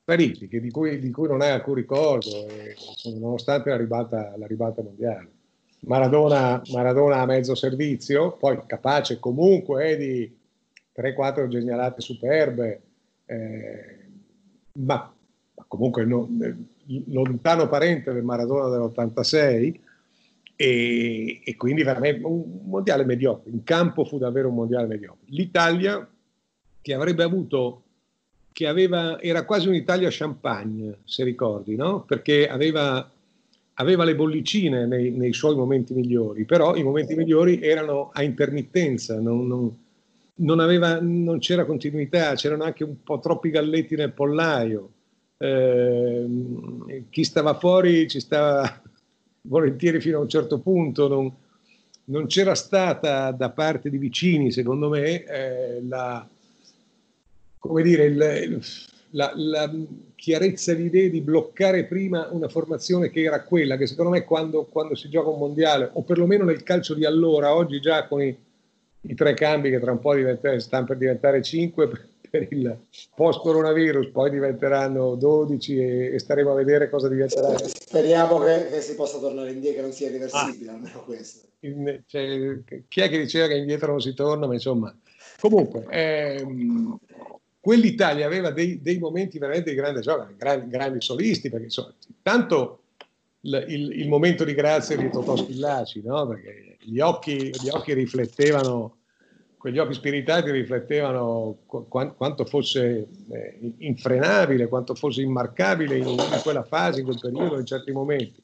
[0.00, 2.74] Spariti, che di, cui, di cui non hai alcun ricordo, eh,
[3.18, 5.30] nonostante la ribalta, la ribalta mondiale.
[5.80, 10.36] Maradona, Maradona a mezzo servizio, poi capace comunque eh, di
[10.96, 12.82] 3-4 genialate superbe,
[13.26, 13.98] eh,
[14.72, 15.14] ma,
[15.54, 16.54] ma, comunque no, eh,
[17.08, 19.74] lontano parente del Maradona dell'86,
[20.60, 23.48] e, e, quindi veramente un mondiale mediocre.
[23.52, 25.26] In campo fu davvero un mondiale mediocre.
[25.26, 26.04] L'Italia
[26.82, 27.82] che avrebbe avuto,
[28.50, 32.02] che aveva, era quasi un'Italia champagne, se ricordi, no?
[32.02, 33.08] Perché aveva,
[33.74, 39.20] aveva le bollicine nei, nei, suoi momenti migliori, però i momenti migliori erano a intermittenza,
[39.20, 39.78] non, non,
[40.34, 44.90] non, aveva, non c'era continuità, c'erano anche un po' troppi galletti nel pollaio.
[45.38, 46.26] Eh,
[47.10, 48.82] chi stava fuori ci stava
[49.48, 51.32] volentieri fino a un certo punto, non,
[52.04, 56.26] non c'era stata da parte di vicini, secondo me, eh, la,
[57.58, 58.60] come dire, il,
[59.10, 59.74] la, la,
[60.14, 64.64] chiarezza di idee di bloccare prima una formazione che era quella, che secondo me quando,
[64.64, 68.36] quando si gioca un mondiale, o perlomeno nel calcio di allora, oggi già con i,
[69.02, 70.14] i tre cambi che tra un po'
[70.58, 71.88] stanno per diventare cinque,
[72.30, 72.78] per il
[73.14, 77.56] post coronavirus, poi diventeranno 12 e, e staremo a vedere cosa diventerà.
[77.58, 81.46] Speriamo che, che, si possa tornare indietro, che non sia irreversibile, ah, almeno questo.
[81.60, 84.46] In, cioè, chi è che diceva che indietro non si torna?
[84.46, 84.94] Ma insomma,
[85.40, 86.98] comunque, ehm,
[87.60, 92.80] quell'Italia aveva dei, dei, momenti veramente di grande gioco, grandi, grandi solisti, perché insomma, tanto
[93.42, 96.26] il, il, il, momento di grazia di Totò Schillaci, no?
[96.26, 98.96] perché gli occhi, gli occhi riflettevano
[99.58, 106.62] quegli occhi spiritati riflettevano qu- quanto fosse eh, infrenabile, quanto fosse immarcabile in, in, quella
[106.62, 108.40] fase, in quel periodo, in certi momenti.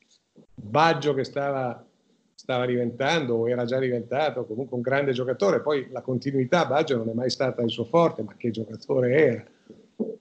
[0.53, 1.87] Baggio che stava,
[2.35, 7.09] stava diventando, o era già diventato, comunque un grande giocatore, poi la continuità Baggio non
[7.09, 9.45] è mai stata il suo forte, ma che giocatore era.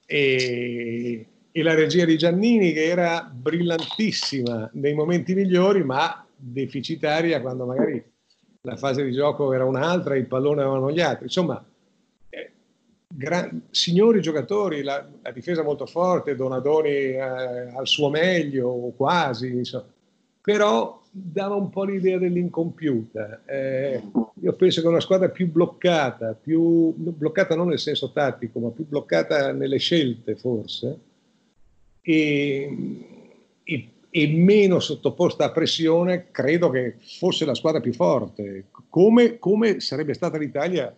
[0.05, 7.65] E, e la regia di Giannini che era brillantissima nei momenti migliori, ma deficitaria quando
[7.65, 8.11] magari
[8.65, 11.25] la fase di gioco era un'altra, il pallone avevano gli altri.
[11.25, 11.63] Insomma,
[12.29, 12.51] eh,
[13.07, 19.49] gran, signori giocatori, la, la, difesa molto forte, Donadoni eh, al suo meglio, o quasi,
[19.57, 19.85] insomma.
[20.41, 23.41] però dava un po' l'idea dell'incompiuta.
[23.45, 24.01] Eh,
[24.41, 28.87] io penso che una squadra più bloccata, più bloccata non nel senso tattico, ma più
[28.87, 30.99] bloccata nelle scelte forse,
[32.01, 32.77] e,
[33.61, 39.79] e e meno sottoposta a pressione, credo che fosse la squadra più forte, come, come
[39.79, 40.95] sarebbe stata l'Italia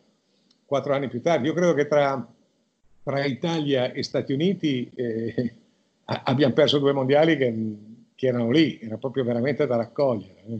[0.65, 1.47] quattro anni più tardi.
[1.47, 2.27] Io credo che tra,
[3.01, 5.55] tra Italia e Stati Uniti eh,
[6.03, 7.55] abbiamo perso due mondiali che,
[8.15, 10.43] che, erano lì, era proprio veramente da raccogliere.
[10.49, 10.59] Eh.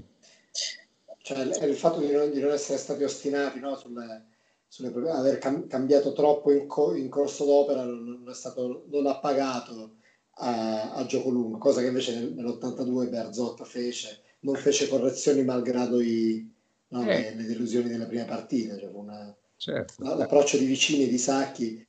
[1.24, 4.28] Cioè, il fatto di non, di non essere stati ostinati no, sulle,
[4.66, 9.08] sulle, aver cam, cambiato troppo in, co, in corso d'opera non, non, è stato, non
[9.08, 9.96] ha pagato
[10.38, 16.02] a, a, gioco lungo, cosa che invece nel, nell'82 Berzotta fece, non fece correzioni malgrado
[16.02, 16.50] i,
[16.90, 17.06] no, eh.
[17.06, 18.78] le, le, delusioni delle prime partite.
[18.78, 19.94] Cioè una, certo.
[20.04, 21.86] L'approccio di vicini e di sacchi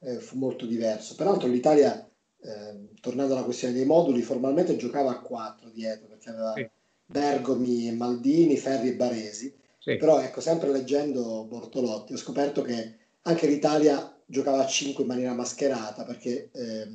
[0.00, 1.14] eh, fu molto diverso.
[1.14, 2.08] Peraltro l'Italia,
[2.40, 6.68] eh, tornando alla questione dei moduli, formalmente giocava a quattro dietro perché aveva sì.
[7.04, 9.54] Bergomi e Maldini, Ferri e Baresi.
[9.78, 9.96] Sì.
[9.96, 15.32] Però ecco, sempre leggendo Bortolotti, ho scoperto che anche l'Italia giocava a 5 in maniera
[15.32, 16.86] mascherata perché eh,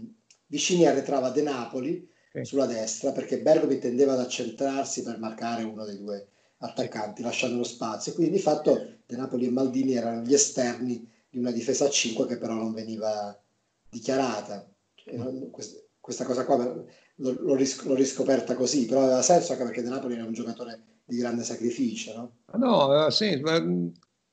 [0.54, 2.46] Vicini arretrava De Napoli sì.
[2.46, 6.28] sulla destra perché Bergomi tendeva ad accentrarsi per marcare uno dei due
[6.60, 8.14] attaccanti, lasciando lo spazio.
[8.14, 12.28] Quindi di fatto De Napoli e Maldini erano gli esterni di una difesa a 5
[12.28, 13.36] che però non veniva
[13.90, 14.70] dichiarata.
[14.94, 15.50] Cioè,
[16.00, 16.86] questa cosa qua
[17.16, 21.44] l'ho, riscoperta così, però aveva senso anche perché De Napoli era un giocatore di grande
[21.44, 22.14] sacrificio.
[22.14, 23.58] No, no aveva senso, ma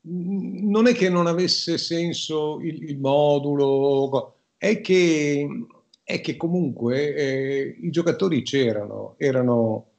[0.03, 5.47] non è che non avesse senso il, il modulo, è che,
[6.11, 9.91] è che comunque eh, i giocatori c'erano, erano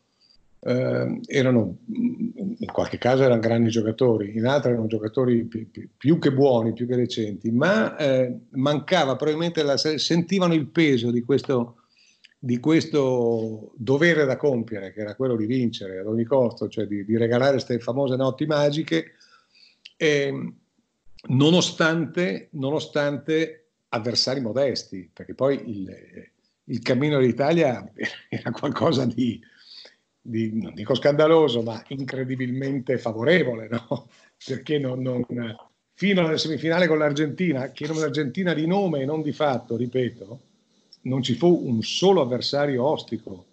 [0.64, 6.32] eh, erano in qualche caso erano grandi giocatori, in altri erano giocatori più, più che
[6.32, 11.78] buoni, più che recenti, ma eh, mancava probabilmente, la, sentivano il peso di questo,
[12.38, 17.06] di questo, dovere da compiere, che era quello di vincere ad ogni costo, cioè di,
[17.06, 19.14] di regalare queste famose notti magiche,
[19.98, 20.54] eh,
[21.30, 23.61] nonostante, nonostante
[23.94, 26.30] avversari modesti, perché poi il,
[26.66, 27.90] il cammino d'Italia
[28.30, 29.40] era qualcosa di
[30.22, 34.08] di, non dico scandaloso, ma incredibilmente favorevole, no?
[34.44, 35.26] Perché non, non,
[35.94, 40.40] fino alla semifinale con l'Argentina, che era un'Argentina di nome e non di fatto, ripeto,
[41.02, 43.46] non ci fu un solo avversario ostico.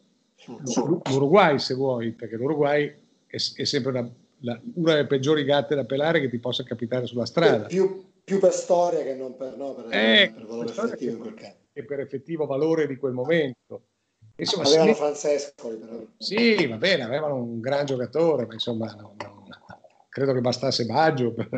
[1.11, 2.87] L'Uruguay, se vuoi, perché l'Uruguay
[3.27, 7.07] è, è sempre una, la, una, delle peggiori gatte da pelare che ti possa capitare
[7.07, 7.67] sulla strada.
[7.67, 11.35] Più, più per storia che non per, no, per, eh, per valore effettivo in quel
[11.35, 11.57] caso.
[11.73, 13.85] E per effettivo valore di quel momento.
[14.37, 15.79] Insomma, avevano sì, Francesco.
[15.79, 16.05] Però.
[16.19, 19.47] Sì, va bene, avevano un gran giocatore, ma insomma, no, no,
[20.11, 21.49] credo che bastasse Baggio per,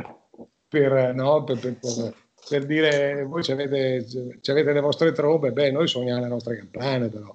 [0.69, 1.59] per, no, per,
[2.49, 4.07] per dire voi ci avete,
[4.41, 7.35] ci avete, le vostre trombe, beh, noi suoniamo le nostre campane, però.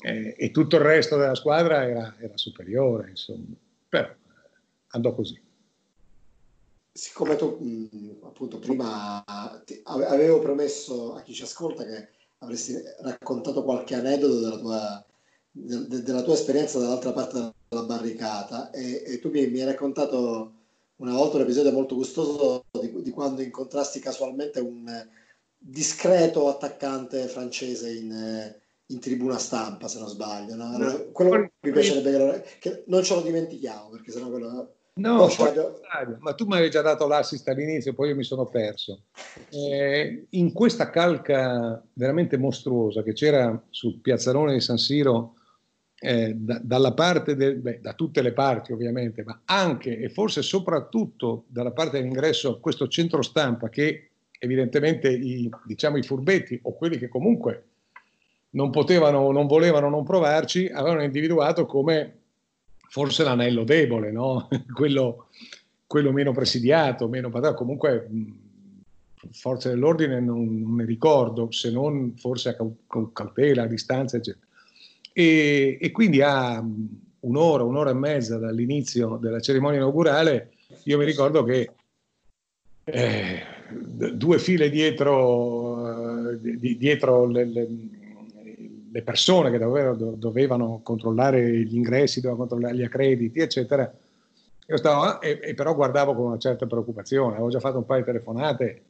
[0.00, 3.54] Eh, e tutto il resto della squadra era, era superiore, insomma.
[3.86, 4.08] Però
[4.88, 5.44] andò così
[6.96, 9.22] siccome tu appunto prima
[9.64, 15.06] ti, avevo promesso a chi ci ascolta che avresti raccontato qualche aneddoto della tua,
[15.50, 20.52] de, della tua esperienza dall'altra parte della barricata e, e tu mi, mi, hai raccontato
[20.96, 25.06] una volta un episodio molto gustoso di, di, quando incontrasti casualmente un
[25.58, 28.54] discreto attaccante francese in,
[28.86, 30.54] in tribuna stampa, se non sbaglio.
[30.54, 31.10] No?
[31.12, 35.80] Quello mi piacerebbe che, lo, che non ce lo dimentichiamo perché sennò quello No, stadio...
[36.20, 39.02] ma tu mi avevi già dato l'assist all'inizio, poi io mi sono perso.
[39.50, 45.34] Eh, in questa calca veramente mostruosa che c'era sul piazzalone di San Siro,
[45.98, 50.40] eh, da, dalla parte del, beh, da tutte le parti ovviamente, ma anche e forse
[50.40, 56.74] soprattutto dalla parte dell'ingresso a questo centro stampa che evidentemente i, diciamo, i furbetti o
[56.74, 57.64] quelli che comunque
[58.50, 62.20] non potevano, non volevano non provarci, avevano individuato come
[62.88, 64.48] forse l'anello debole, no?
[64.74, 65.28] quello,
[65.86, 68.08] quello, meno presidiato, meno patato, comunque
[69.32, 74.44] forze dell'ordine non, non, ne ricordo, se non forse con cautela, a distanza, eccetera.
[75.12, 76.62] E, e, quindi a
[77.20, 80.52] un'ora, un'ora e mezza dall'inizio della cerimonia inaugurale,
[80.84, 81.70] io mi ricordo che
[82.84, 87.68] eh, due file dietro, eh, dietro le, le,
[88.96, 93.92] le persone che dovevano, dovevano, controllare gli ingressi, dovevano controllare gli accrediti, eccetera.
[94.68, 98.00] Io stavo, e, e, però guardavo con una certa preoccupazione, avevo già fatto un paio
[98.00, 98.82] di telefonate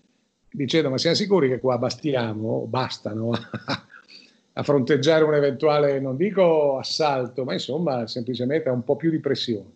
[0.48, 3.32] dicendo ma siamo sicuri che qua bastiamo, bastano
[4.54, 9.75] a fronteggiare un eventuale, non dico assalto, ma insomma semplicemente un po' più di pressione.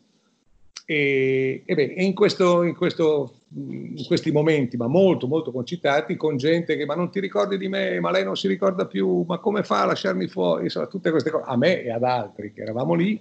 [0.90, 6.36] E, e, beh, in, questo, in, questo, in, questi momenti, ma molto, molto concitati, con
[6.36, 9.38] gente che ma non ti ricordi di me, ma lei non si ricorda più, ma
[9.38, 10.64] come fa a lasciarmi fuori?
[10.64, 13.16] Insomma, tutte queste cose, a me e ad altri che eravamo lì.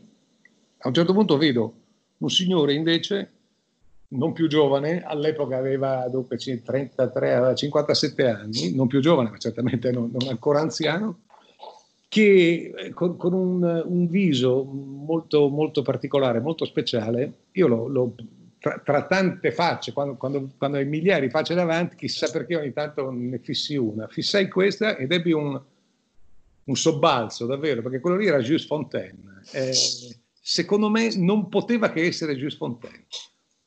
[0.80, 1.74] A un certo punto vedo
[2.18, 3.34] un signore invece,
[4.08, 6.96] non più giovane, all'epoca aveva dunque 33,
[7.36, 11.20] aveva 57 anni, non più giovane, ma certamente non, non ancora anziano,
[12.10, 18.16] che eh, con, con un, un, viso molto, molto particolare, molto speciale, io lo, lo
[18.58, 22.74] tra, tra, tante facce, quando, quando, quando, hai migliaia di facce davanti, chissà perché ogni
[22.74, 24.08] tanto ne fissi una.
[24.08, 25.62] Fissai questa ed ebbi un,
[26.64, 29.44] un sobbalzo, davvero, perché quello lì era Jules Fontaine.
[29.54, 29.72] Eh,
[30.42, 33.06] secondo me non poteva che essere Jules Fontaine.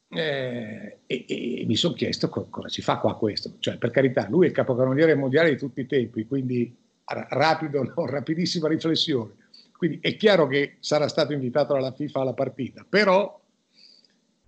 [0.09, 3.55] Eh, e, e, mi sono chiesto cosa ci fa qua questo.
[3.61, 6.82] Cioè, per carità, lui è il capocannoniere mondiale di tutti i tempi, quindi
[7.13, 8.07] rapido, no?
[8.07, 9.41] rapidissima riflessione.
[9.77, 13.41] Quindi è chiaro che sarà stato invitato dalla FIFA alla partita, però,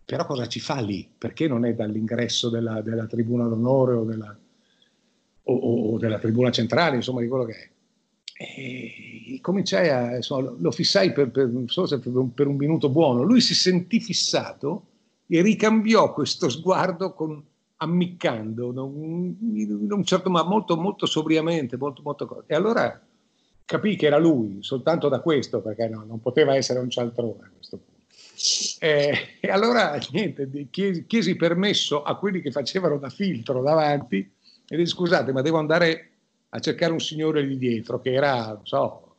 [0.05, 1.09] però cosa ci fa lì?
[1.17, 4.37] Perché non è dall'ingresso della, della tribuna d'onore o della,
[5.43, 7.69] o, o della, tribuna centrale, insomma, di quello che è?
[8.37, 11.51] E cominciai a, insomma, lo fissai per, per,
[12.33, 13.23] per un minuto buono.
[13.23, 14.87] Lui si sentì fissato
[15.27, 17.43] e ricambiò questo sguardo con,
[17.77, 22.45] ammiccando in un certo modo molto, molto sobriamente, molto, molto...
[22.47, 23.01] E allora
[23.65, 27.51] capì che era lui, soltanto da questo, perché no, non poteva essere un cialtrone a
[27.55, 27.93] questo punto.
[28.81, 34.31] Eh, e allora niente, chiesi, chiesi, permesso a quelli che facevano da filtro davanti
[34.67, 36.11] e disse scusate, ma devo andare
[36.51, 39.17] a cercare un signore lì dietro che era, non so,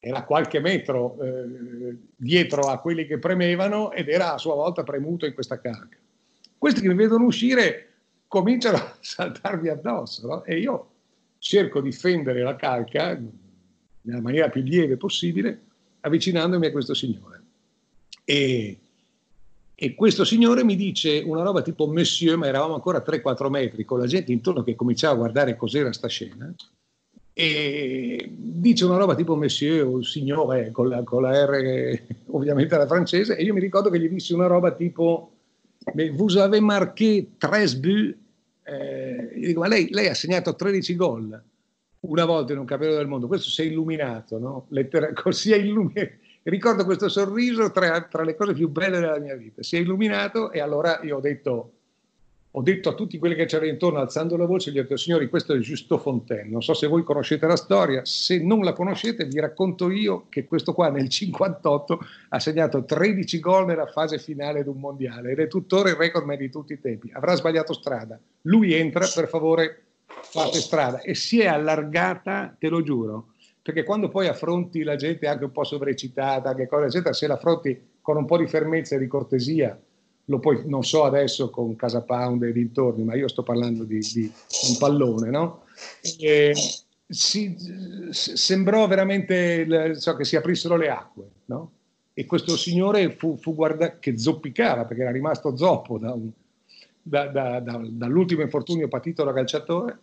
[0.00, 5.24] era qualche metro eh, dietro a quelli che premevano ed era a sua volta premuto
[5.24, 5.96] in questa calca.
[6.58, 7.93] Questi che mi vedono uscire
[8.28, 10.44] cominciano a saltarmi addosso no?
[10.44, 10.90] e io
[11.38, 13.20] cerco di fendere la calca
[14.02, 15.60] nella maniera più lieve possibile
[16.00, 17.42] avvicinandomi a questo signore.
[18.24, 18.78] E,
[19.74, 23.98] e questo signore mi dice una roba tipo monsieur, ma eravamo ancora 3-4 metri con
[23.98, 26.54] la gente intorno che cominciava a guardare cos'era sta scena
[27.36, 32.86] e dice una roba tipo monsieur o signore con la, con la R ovviamente la
[32.86, 35.33] francese e io mi ricordo che gli dissi una roba tipo
[36.12, 38.16] vous avez marqué 13 buts
[38.66, 41.42] eh, ma lei, lei, ha segnato 13 gol
[42.00, 44.66] una volta in un campionato del mondo questo si è illuminato no?
[44.70, 46.12] Lettera, così è illuminato
[46.44, 50.50] ricordo questo sorriso tra, tra le cose più belle della mia vita si è illuminato
[50.50, 51.72] e allora io ho detto
[52.56, 55.28] ho detto a tutti quelli che c'erano intorno, alzando la voce, gli ho detto, signori,
[55.28, 56.48] questo è Giusto Fontaine.
[56.48, 60.44] Non so se voi conoscete la storia, se non la conoscete vi racconto io che
[60.44, 65.40] questo qua nel 58 ha segnato 13 gol nella fase finale di un mondiale ed
[65.40, 67.10] è tuttora il record di tutti i tempi.
[67.12, 68.20] Avrà sbagliato strada.
[68.42, 71.00] Lui entra, per favore, fate strada.
[71.00, 73.30] E si è allargata, te lo giuro,
[73.62, 77.82] perché quando poi affronti la gente anche un po' sovrecitata, che cosa, eccetera, se l'affronti
[78.00, 79.76] con un po' di fermezza e di cortesia,
[80.26, 83.98] lo puoi, non so adesso con Casa Pound e dintorni, ma io sto parlando di,
[83.98, 84.32] di
[84.68, 85.64] un pallone, no?
[86.18, 86.54] E
[87.06, 87.56] si,
[88.10, 91.70] sembrò veramente so, che si aprissero le acque, no?
[92.14, 96.30] E questo signore fu, fu guardato che zoppicava perché era rimasto zoppo da un,
[97.02, 99.98] da, da, dall'ultimo infortunio patito da calciatore.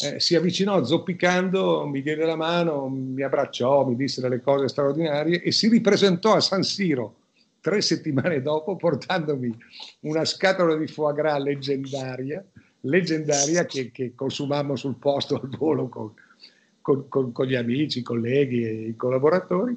[0.00, 5.42] Eh, si avvicinò zoppicando, mi diede la mano, mi abbracciò, mi disse delle cose straordinarie
[5.42, 7.14] e si ripresentò a San Siro
[7.68, 9.54] tre settimane dopo portandomi
[10.00, 12.42] una scatola di foie gras leggendaria,
[12.80, 16.14] leggendaria che, che consumammo sul posto al volo con,
[16.80, 19.76] con, con, con, gli amici, i colleghi e i collaboratori,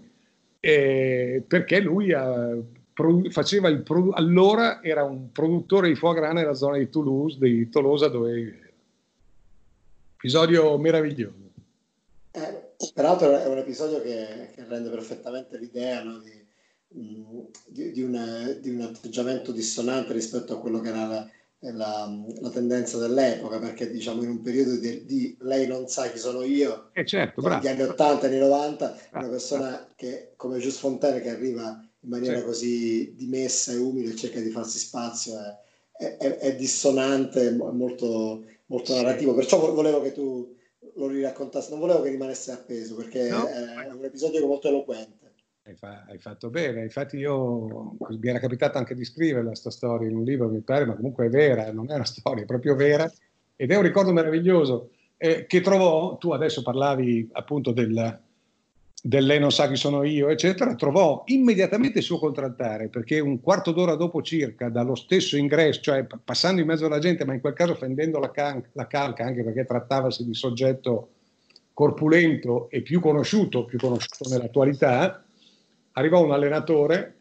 [0.61, 2.55] eh, perché lui ha,
[3.29, 8.07] faceva il allora era un produttore di foie gras nella zona di Toulouse, di Tolosa
[8.07, 8.71] dove
[10.15, 11.49] episodio meraviglioso.
[12.31, 16.40] Eh, peraltro è un episodio che, che rende perfettamente l'idea no, di,
[16.91, 21.29] di, di, una, di, un atteggiamento dissonante rispetto a quello che era la,
[21.71, 26.19] la, la tendenza dell'epoca, perché diciamo in un periodo di, di lei non sa chi
[26.19, 30.77] sono io, eh certo, negli anni 80 e anni 90, una persona che come Gius
[30.77, 32.49] Fontaine che arriva in maniera certo.
[32.49, 35.37] così dimessa e umile e cerca di farsi spazio
[35.91, 40.55] è, è, è dissonante, è molto, molto narrativo, perciò volevo che tu
[40.95, 43.45] lo riraccontassi, non volevo che rimanesse appeso perché no.
[43.45, 45.20] è un episodio molto eloquente.
[45.71, 50.09] Hai, fa- hai, fatto bene, infatti io mi era capitato anche di scriverla questa storia
[50.09, 52.75] in un libro, mi pare, ma comunque è vera, non è una storia, è proprio
[52.75, 53.09] vera
[53.55, 58.19] ed è un ricordo meraviglioso eh, che trovò, tu adesso parlavi appunto del,
[59.01, 63.39] del lei non sa chi sono io, eccetera, trovò immediatamente il suo contraltare perché un
[63.39, 67.39] quarto d'ora dopo circa dallo stesso ingresso, cioè passando in mezzo alla gente, ma in
[67.39, 71.11] quel caso fendendo la, can- la calca anche perché trattavasi di soggetto
[71.73, 75.23] corpulento e più conosciuto, più conosciuto nell'attualità,
[75.93, 77.15] arrivò un allenatore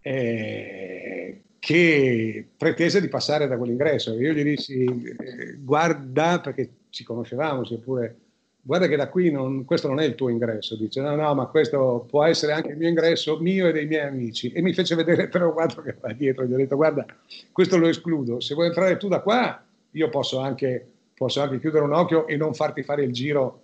[0.00, 4.14] eh, che pretese di passare da quell'ingresso.
[4.14, 8.16] Io gli dissi, eh, guarda, perché ci conoscevamo, seppure,
[8.60, 10.76] guarda che da qui non, questo non è il tuo ingresso.
[10.76, 14.06] Dice, no, no, ma questo può essere anche il mio ingresso, mio e dei miei
[14.06, 14.50] amici.
[14.50, 16.44] E mi fece vedere tre o quattro che va dietro.
[16.44, 17.06] Gli ho detto, guarda,
[17.52, 18.40] questo lo escludo.
[18.40, 20.84] Se vuoi entrare tu da qua, io posso anche,
[21.14, 23.60] posso anche chiudere un occhio e non farti fare il giro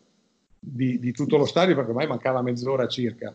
[0.57, 3.35] di, di tutto lo stadio, perché ormai mancava mezz'ora circa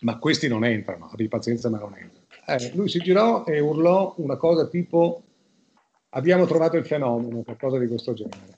[0.00, 2.26] ma questi non entrano, abbi pazienza ma non entrano.
[2.46, 5.22] Eh, lui si girò e urlò una cosa tipo
[6.10, 8.54] abbiamo trovato il fenomeno, qualcosa di questo genere.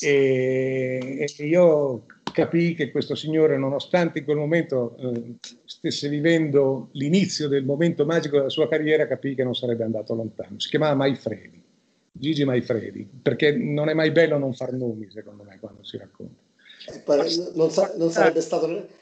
[0.00, 5.34] E, e io capii che questo signore, nonostante in quel momento eh,
[5.64, 10.58] stesse vivendo l'inizio del momento magico della sua carriera, capì che non sarebbe andato lontano.
[10.58, 11.62] Si chiamava Maifredi,
[12.10, 16.40] Gigi Maifredi, perché non è mai bello non far nomi, secondo me, quando si racconta.
[16.88, 19.00] Eh, non, sa- non, sarebbe stato.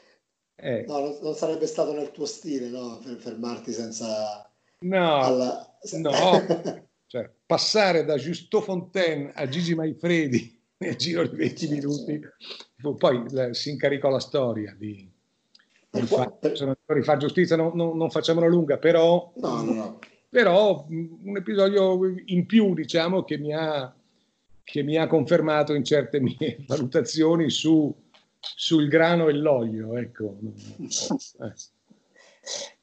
[0.61, 0.85] Eh.
[0.87, 2.99] No, non, non, sarebbe stato nel tuo stile, no?
[3.03, 4.47] Per fermarti senza...
[4.81, 5.75] No, alla...
[5.93, 6.11] no.
[7.07, 12.19] cioè, passare da Giusto Fontaine a Gigi Maifredi nel giro di 20 minuti,
[12.97, 15.11] poi si incaricò la storia di,
[15.89, 16.31] di fa,
[16.87, 19.99] rifà giustizia, non, non, non facciamola lunga, però, no, no, no.
[20.29, 23.93] però un episodio in più diciamo che mi ha,
[24.63, 27.93] che mi ha confermato in certe mie valutazioni su,
[28.55, 29.97] sul grano e l'olio.
[29.97, 30.37] Ecco.
[30.79, 31.53] Eh.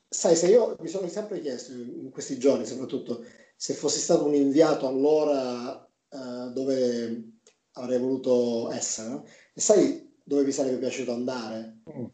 [0.08, 3.24] Sai, se io mi sono sempre chiesto in questi giorni, soprattutto,
[3.56, 7.32] se fossi stato un inviato allora uh, dove
[7.72, 9.08] avrei voluto essere.
[9.08, 9.24] No?
[9.52, 11.82] E sai dove mi sarebbe piaciuto andare?
[11.90, 12.04] Mm.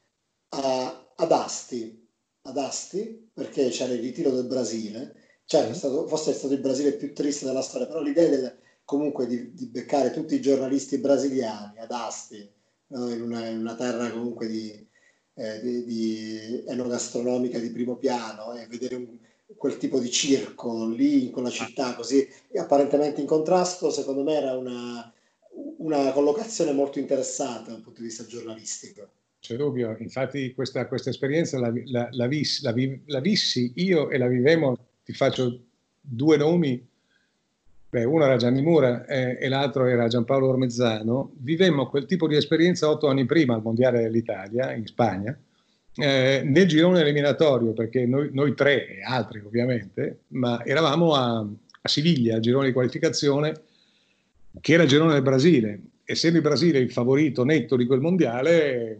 [0.51, 2.09] A, ad Asti,
[2.43, 5.15] ad Asti, perché c'era il ritiro del Brasile.
[5.45, 8.59] Certo, è stato, forse è stato il Brasile più triste della storia, però l'idea del,
[8.85, 12.51] comunque di, di beccare tutti i giornalisti brasiliani ad Asti,
[12.95, 13.09] no?
[13.11, 14.87] in, una, in, una, terra comunque di,
[15.35, 19.19] eh, di, di enogastronomica di primo piano e vedere un,
[19.57, 22.27] quel tipo di circo lì in quella città così
[22.59, 25.13] apparentemente in contrasto, secondo me era una,
[25.79, 29.09] una collocazione molto interessante dal punto di vista giornalistico.
[29.41, 34.27] C'è dubbio, infatti questa, questa esperienza la, la, la, vis, la, vissi io e la
[34.27, 35.61] vivemmo, ti faccio
[36.01, 36.83] due nomi,
[37.95, 42.35] Beh, uno era Gianni Mura eh, e l'altro era Giampaolo Ormezzano, vivemmo quel tipo di
[42.35, 45.39] esperienza otto anni prima al Mondiale dell'Italia, in Spagna,
[45.95, 51.89] eh, nel girone eliminatorio, perché noi, noi, tre e altri ovviamente, ma eravamo a, a
[51.89, 53.61] Siviglia, al girone di qualificazione,
[54.61, 55.81] che era il girone del Brasile.
[56.05, 58.99] Essendo il Brasile il favorito netto di quel mondiale,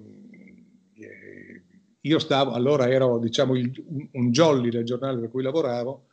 [0.95, 1.63] eh,
[2.01, 3.73] io stavo, allora ero diciamo il,
[4.13, 6.05] un jolly del giornale per cui lavoravo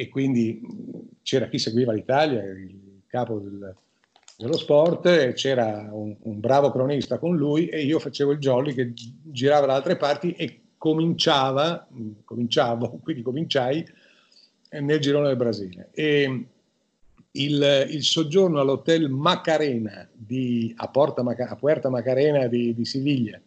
[0.00, 0.62] e quindi
[1.20, 3.76] c'era chi seguiva l'Italia, il capo del,
[4.38, 8.94] dello sport, c'era un, un, bravo cronista con lui e io facevo il jolly che
[8.94, 11.86] girava da altre parti e cominciava,
[12.24, 13.86] cominciavo, quindi cominciai
[14.80, 15.90] nel girone del Brasile.
[15.92, 16.46] E,
[17.32, 23.38] il, il soggiorno all'hotel Macarena di, a, Porta, a Puerta Macarena di, di Siviglia,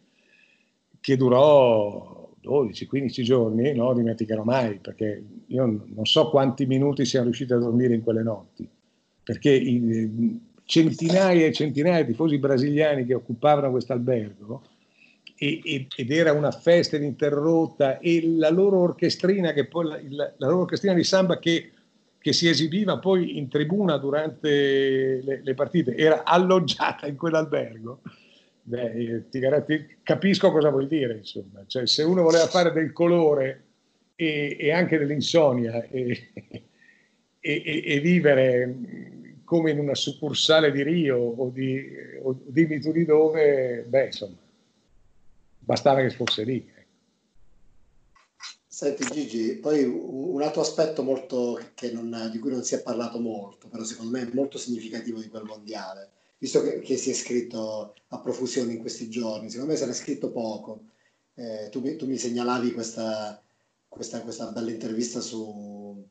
[1.00, 7.52] che durò 12-15 giorni, non dimenticherò mai, perché io non so quanti minuti siamo riusciti
[7.52, 8.68] a dormire in quelle notti,
[9.22, 9.62] perché
[10.64, 14.62] centinaia e centinaia di tifosi brasiliani che occupavano questo albergo
[15.36, 20.94] ed era una festa ininterrotta e la loro orchestrina, che poi la, la loro orchestrina
[20.94, 21.70] di samba che
[22.24, 28.00] che si esibiva poi in tribuna durante le, le partite, era alloggiata in quell'albergo.
[28.66, 31.64] Beh, ti, ti, capisco cosa vuol dire, insomma.
[31.66, 33.64] Cioè, se uno voleva fare del colore
[34.14, 36.30] e, e anche dell'insonnia e,
[37.40, 38.74] e, e, vivere
[39.44, 41.84] come in una succursale di Rio o di,
[42.22, 44.36] o, dimmi tu di dove, beh, insomma,
[45.58, 46.72] bastava che fosse lì.
[48.66, 51.60] Senti Gigi, poi un altro aspetto molto,
[51.92, 55.28] non, di cui non si è parlato molto, però secondo me è molto significativo di
[55.28, 56.10] quel mondiale,
[56.44, 59.92] visto che, che si è scritto a profusione in questi giorni, secondo me se ne
[59.92, 60.88] è scritto poco.
[61.36, 63.42] Eh, tu, tu, mi segnalavi questa,
[63.88, 66.06] questa, questa bella intervista su,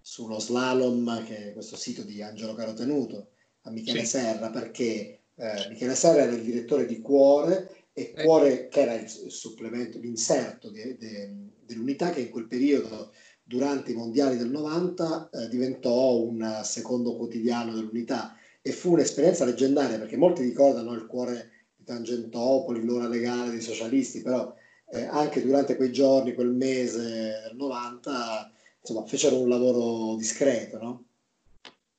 [0.00, 3.28] sullo slalom, che è questo sito di Angelo Carotenuto,
[3.62, 4.06] a Michele sì.
[4.06, 8.22] Serra, perché eh, Michele Serra era il direttore di Cuore e eh.
[8.22, 11.30] Cuore, che era il supplemento, l'inserto de, de,
[11.62, 13.12] dell'unità che in quel periodo,
[13.42, 19.98] durante i mondiali del 90, eh, diventò un secondo quotidiano dell'unità e fu un'esperienza leggendaria
[19.98, 24.54] perché molti ricordano il cuore di Tangentopoli, l'ora legale dei socialisti, però
[24.90, 28.50] eh, anche durante quei giorni, quel mese del 90,
[28.80, 31.04] insomma, fecero un lavoro discreto, no?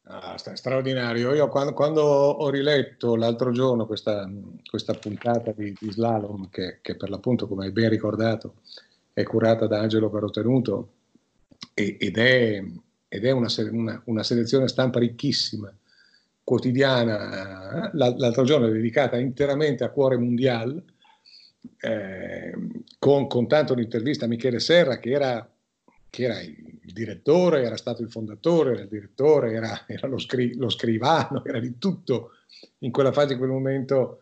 [0.07, 1.36] Ah, straordinario.
[1.36, 4.28] Io quando, quando, ho riletto l'altro giorno questa,
[4.68, 8.55] questa puntata di, di Slalom, che, che, per l'appunto, come hai ben ricordato,
[9.13, 10.89] è curata da Angelo Carotenuto
[11.74, 12.63] ed è,
[13.07, 15.72] ed è una, una, una, selezione stampa ricchissima,
[16.46, 20.82] quotidiana, l'altro giorno dedicata interamente a Cuore Mondial,
[21.80, 22.54] eh,
[23.00, 25.52] con, con tanto un'intervista a Michele Serra, che era,
[26.08, 30.56] che era il direttore, era stato il fondatore, era il direttore, era, era lo, scri-
[30.56, 32.34] lo, scrivano, era di tutto
[32.80, 34.20] in quella fase, in quel momento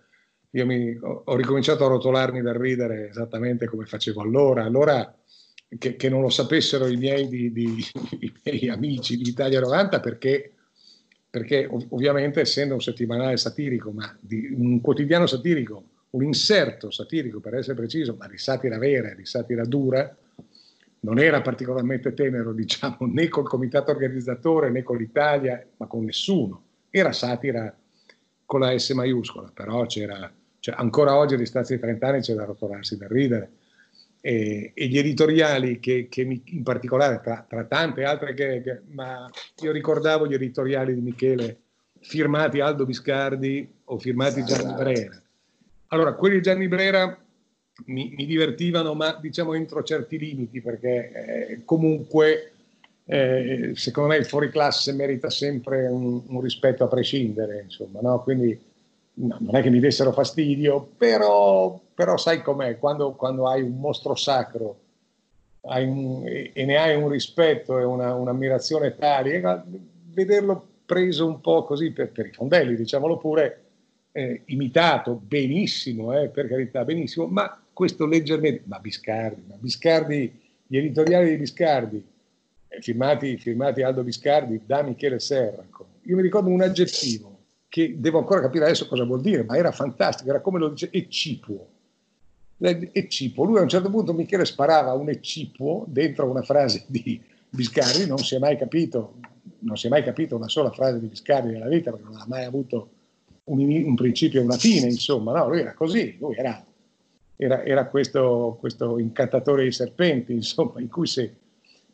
[0.51, 4.63] io mi, ho, ho, ricominciato a rotolarmi dal ridere esattamente come facevo allora.
[4.63, 5.13] Allora
[5.77, 7.83] che, che non lo sapessero i miei, di, di,
[8.21, 10.53] i miei amici di Italia 90 perché,
[11.33, 14.15] perché ov- ovviamente essendo un settimanale satirico, ma
[14.55, 19.65] un quotidiano satirico, un inserto satirico per essere preciso, ma di satira vera, di satira
[19.65, 20.15] dura,
[20.99, 26.65] non era particolarmente tenero, diciamo, né col comitato organizzatore né con l'Italia, ma con nessuno.
[26.91, 27.75] Era satira
[28.45, 32.35] con la S maiuscola, però c'era, cioè ancora oggi a distanza di 30 anni c'è
[32.35, 33.49] da rotolarsi da ridere.
[34.25, 38.79] E, e, gli editoriali che, che mi, in particolare tra, tra tante altre che, che,
[38.91, 39.29] ma
[39.61, 41.57] io ricordavo gli editoriali di Michele
[41.99, 45.21] firmati Aldo Biscardi o firmati Gianni Brera.
[45.87, 47.17] Allora, quelli di Gianni Brera
[47.87, 52.53] mi, mi, divertivano, ma diciamo entro certi limiti, perché eh, comunque
[53.05, 58.21] eh, secondo me il fuoriclasse merita sempre un, un rispetto a prescindere, insomma, no?
[58.23, 58.57] Quindi
[59.15, 63.77] no, non è che mi dessero fastidio, però, però sai com'è, quando, quando, hai un
[63.79, 64.79] mostro sacro
[65.61, 69.41] un, e, e, ne hai un rispetto e una, un'ammirazione tali,
[70.11, 73.61] vederlo preso un po' così per, per i fondelli, diciamolo pure,
[74.11, 80.77] eh, imitato benissimo, eh, per carità, benissimo, ma questo leggermente, ma Biscardi, ma Biscardi, gli
[80.77, 82.03] editoriali di Biscardi,
[82.67, 87.32] eh, firmati, firmati, Aldo Biscardi da Michele Serraco, io mi ricordo un aggettivo
[87.73, 90.89] che devo ancora capire adesso cosa vuol dire, ma era fantastico, era come lo dice
[90.91, 91.69] ecipuo.
[92.59, 93.45] Ecipuo.
[93.45, 97.19] Lui a un certo punto Michele sparava un ecipuo dentro una frase di
[97.49, 99.15] Biscardi, non si è mai capito,
[99.61, 102.25] non si è mai capito una sola frase di Biscardi nella vita perché non ha
[102.27, 102.89] mai avuto
[103.45, 106.63] un, un principio e una fine, insomma, no, lui era così, lui era
[107.35, 111.33] era, era questo, questo, incantatore di serpenti, insomma, in cui se,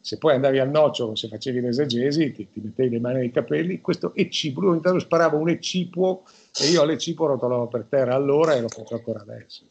[0.02, 3.82] se poi andavi al noccio, se facevi l'esegesi, ti, ti mettevi le mani nei capelli,
[3.82, 6.24] questo ecipuo, lui ogni tanto sparava un ecipuo
[6.60, 9.66] e io all'ecipuo rotolavo per terra allora e lo faccio ancora adesso.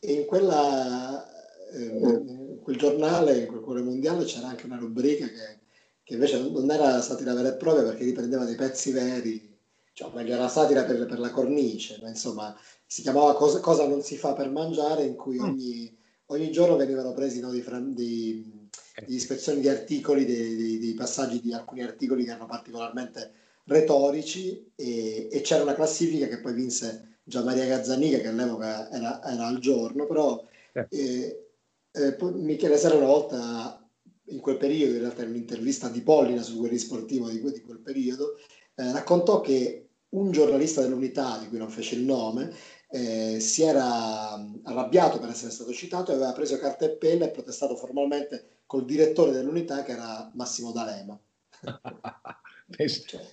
[0.00, 1.24] E in quella,
[1.72, 5.58] eh, quel giornale, in quel cuore mondiale, c'era anche una rubrica che,
[6.02, 9.50] che invece non era satira vera e propria perché riprendeva dei pezzi veri,
[9.92, 12.56] cioè meglio era satira per, per la cornice, ma insomma
[12.86, 15.44] si chiamava cosa, cosa, non si fa per mangiare, in cui mm.
[15.44, 17.62] ogni, ogni giorno venivano presi no, di,
[17.94, 18.61] di,
[19.06, 23.32] di, ispezioni di articoli, dei, dei, passaggi di alcuni articoli che erano particolarmente
[23.64, 29.22] retorici e, e, c'era una classifica che poi vinse Gian Maria Gazzanica che all'epoca era,
[29.24, 30.86] era al giorno, però eh.
[30.90, 31.46] Eh,
[31.92, 33.90] eh, Michele Serra una volta
[34.26, 37.80] in quel periodo, in realtà in un'intervista di Pollina su Guerri Sportivo di, di quel
[37.80, 38.36] periodo,
[38.74, 42.52] eh, raccontò che un giornalista dell'unità, di cui non fece il nome,
[42.92, 44.34] eh, si era
[44.64, 48.84] arrabbiato per essere stato citato e aveva preso carta e penna e protestato formalmente col
[48.84, 51.18] direttore dell'unità che era Massimo D'Alema.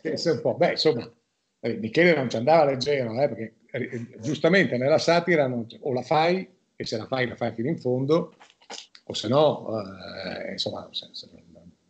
[0.01, 1.11] pensa, un po', beh insomma,
[1.59, 6.03] eh, Michele non ci andava leggero, eh, perché eh, giustamente nella satira non, o la
[6.03, 8.35] fai e se la fai la fai fino in fondo
[9.03, 9.67] o se no,
[10.51, 11.27] insomma, se, se,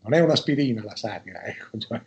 [0.02, 2.02] non è un'aspirina la satira, ecco, cioè,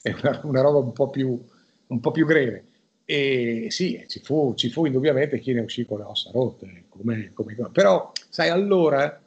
[0.00, 1.44] è una, una roba un po' più,
[1.88, 2.68] un po' più greve.
[3.06, 7.32] E sì, ci fu, ci fu, indubbiamente chi ne uscì con le ossa rotte, come,
[7.34, 9.20] come, però sai, allora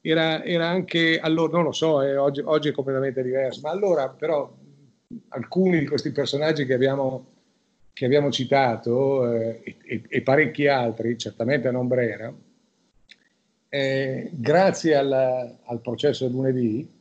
[0.00, 4.08] era, era, anche, allora, non lo so, eh, oggi, oggi, è completamente diverso, ma allora
[4.08, 4.52] però
[5.28, 7.26] alcuni di questi personaggi che abbiamo,
[7.92, 12.32] che abbiamo citato eh, e, e, parecchi altri, certamente non Brera,
[13.68, 15.12] eh, grazie al,
[15.62, 16.98] al processo del lunedì,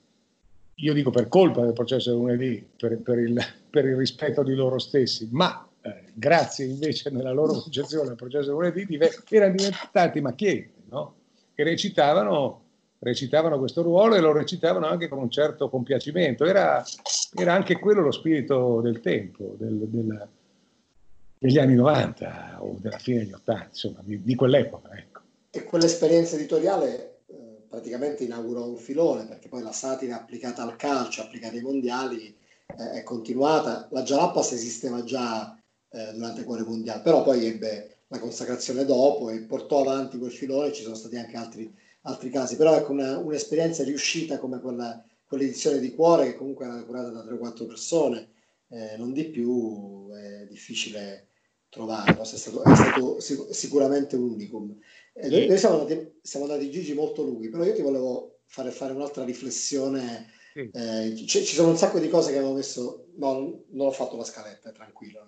[0.75, 4.53] io dico per colpa del processo del lunedì, per, per, il, per il rispetto di
[4.53, 5.68] loro stessi, ma
[6.13, 8.85] grazie invece nella loro concezione al processo lunedì,
[9.29, 11.15] erano diventati macchiette, no?
[11.53, 12.61] che recitavano,
[12.99, 16.45] recitavano, questo ruolo e lo recitavano anche con un certo compiacimento.
[16.45, 16.83] Era,
[17.35, 20.27] era anche quello lo spirito del tempo, del, del,
[21.37, 24.89] degli anni 90 o della fine degli 80, insomma, di, di quell'epoca.
[24.97, 25.19] Ecco.
[25.51, 27.35] E quell'esperienza editoriale eh,
[27.67, 32.33] praticamente inaugurò un filone, perché poi la satira applicata al calcio, applicata ai mondiali,
[32.67, 33.87] eh, è continuata.
[33.91, 35.58] La Jalapas esisteva già
[35.91, 40.31] eh, durante il cuore mondiale, però poi ebbe la consacrazione dopo e portò avanti quel
[40.31, 41.71] filone, ci sono stati anche altri,
[42.01, 46.83] altri casi, però ecco una, un'esperienza riuscita come quella, quell'edizione di cuore che comunque era
[46.83, 48.29] curata da 3-4 persone,
[48.69, 51.27] eh, non di più, è difficile
[51.69, 54.75] trovarlo, è stato, è stato sic- sicuramente un unicum.
[55.13, 58.93] Eh, noi siamo andati, siamo andati Gigi molto lunghi, però io ti volevo fare fare
[58.93, 60.31] un'altra riflessione.
[60.71, 64.17] Eh, c- ci sono un sacco di cose che avevo messo, no, non ho fatto
[64.17, 65.19] la scaletta, tranquillo,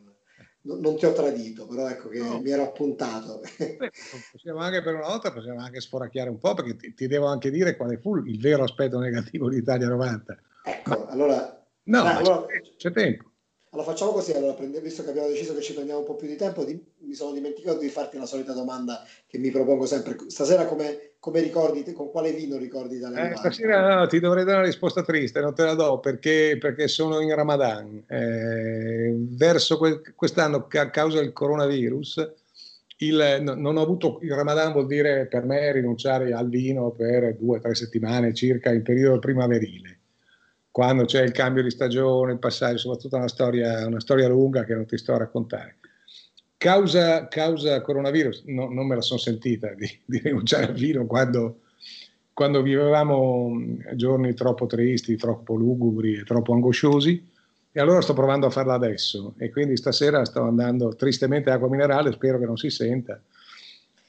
[0.63, 2.39] non ti ho tradito, però ecco che no.
[2.39, 3.41] mi ero appuntato.
[4.31, 7.49] Possiamo anche per una volta possiamo anche sforacchiare un po' perché ti, ti, devo anche
[7.49, 10.37] dire quale fu il vero aspetto negativo di Italia 90.
[10.63, 11.65] Ecco, allora...
[11.83, 12.45] No, allora,
[12.77, 13.30] c'è, tempo.
[13.73, 16.35] Allora facciamo così, allora, visto che abbiamo deciso che ci prendiamo un po' più di
[16.35, 20.17] tempo, di, mi sono dimenticato di farti la solita domanda che mi propongo sempre.
[20.27, 23.31] Stasera come, come ricordi, con quale vino ricordi Italia?
[23.31, 26.89] Eh, stasera no, ti dovrei dare una risposta triste, non te la do perché, perché
[26.89, 28.03] sono in Ramadan.
[28.07, 32.33] Eh, verso que- quest'anno, a causa del coronavirus,
[32.97, 37.37] il, no, non ho avuto il Ramadan vuol dire per me rinunciare al vino per
[37.37, 40.00] due o tre settimane circa in periodo primaverile
[40.71, 44.73] quando c'è il cambio di stagione, il passaggio, soprattutto una storia, una storia lunga che
[44.73, 45.75] non ti sto a raccontare.
[46.55, 51.61] Causa, causa coronavirus, no, non me la sono sentita di, di rinunciare al vino quando,
[52.33, 53.51] quando, vivevamo
[53.95, 57.29] giorni troppo tristi, troppo lugubri e troppo angosciosi.
[57.73, 62.11] E allora sto provando a farla adesso e quindi stasera sto andando tristemente acqua minerale,
[62.11, 63.21] spero che non si senta,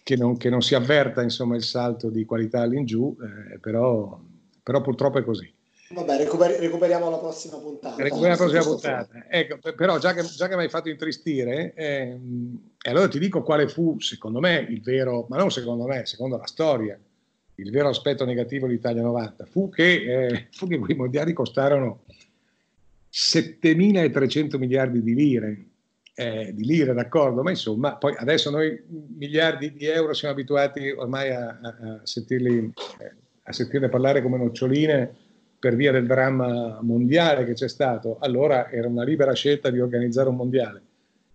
[0.02, 4.20] che non, che non si avverta insomma il salto di qualità all'ingiù, eh, però,
[4.62, 5.52] però purtroppo è così.
[5.92, 8.02] Vabbè, recuperi, recuperiamo la prossima puntata.
[8.02, 9.26] Recuperiamo la prossima puntata.
[9.28, 13.68] Ecco, però già che, già che mi hai fatto intristire, ehm, allora ti dico quale
[13.68, 16.98] fu, secondo me, il vero, ma non secondo me, secondo la storia,
[17.56, 22.04] il vero aspetto negativo dell'Italia 90, fu che, eh, fu che quei mondiali costarono
[23.12, 25.64] 7.300 miliardi di lire,
[26.14, 28.82] eh, di lire, d'accordo, ma insomma, poi adesso noi
[29.16, 34.38] miliardi di euro siamo abituati ormai a, a, a, sentirli, eh, a sentirne parlare come
[34.38, 35.21] noccioline
[35.62, 40.28] per via del dramma mondiale che c'è stato, allora era una libera scelta di organizzare
[40.28, 40.82] un mondiale.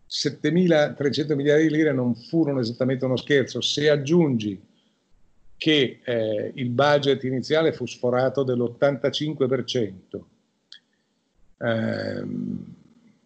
[0.09, 3.61] 7.300 miliardi di lire non furono esattamente uno scherzo.
[3.61, 4.61] Se aggiungi
[5.55, 9.93] che eh, il budget iniziale fu sforato dell'85%,
[11.59, 12.65] ehm,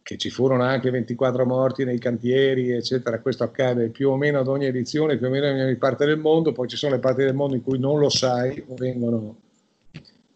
[0.03, 4.47] che ci furono anche 24 morti nei cantieri, eccetera, questo accade più o meno ad
[4.47, 7.23] ogni edizione, più o meno in ogni parte del mondo, poi ci sono le parti
[7.23, 9.49] del mondo in cui non lo sai o vengono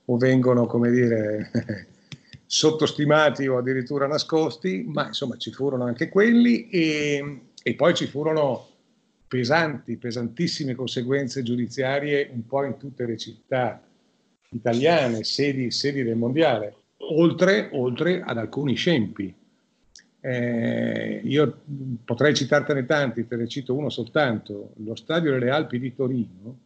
[0.06, 1.52] o vengono, come dire,
[2.46, 8.68] sottostimati o addirittura nascosti, ma insomma ci furono anche quelli e, e poi ci furono
[9.28, 13.82] pesanti, pesantissime conseguenze giudiziarie un po' in tutte le città
[14.50, 19.34] italiane, sedi, sedi del mondiale, oltre, oltre, ad alcuni scempi.
[20.22, 21.62] Eh, io
[22.04, 24.74] potrei citartene tanti, te ne cito uno soltanto.
[24.78, 26.58] Lo stadio delle Alpi di Torino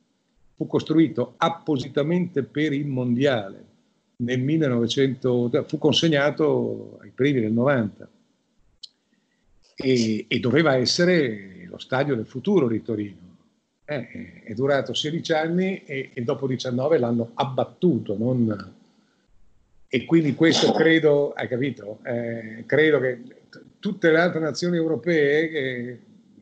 [0.60, 3.68] fu costruito appositamente per il mondiale
[4.18, 8.10] nel 1900, fu consegnato ai primi del 90
[9.78, 13.38] e, e doveva essere lo stadio del futuro di Torino.
[13.86, 18.18] Eh, è durato 16 anni e, e, dopo 19 l'hanno abbattuto.
[18.18, 18.74] Non...
[19.88, 22.00] E quindi questo credo, hai capito?
[22.04, 23.22] Eh, credo che
[23.80, 26.00] tutte le altre nazioni europee eh,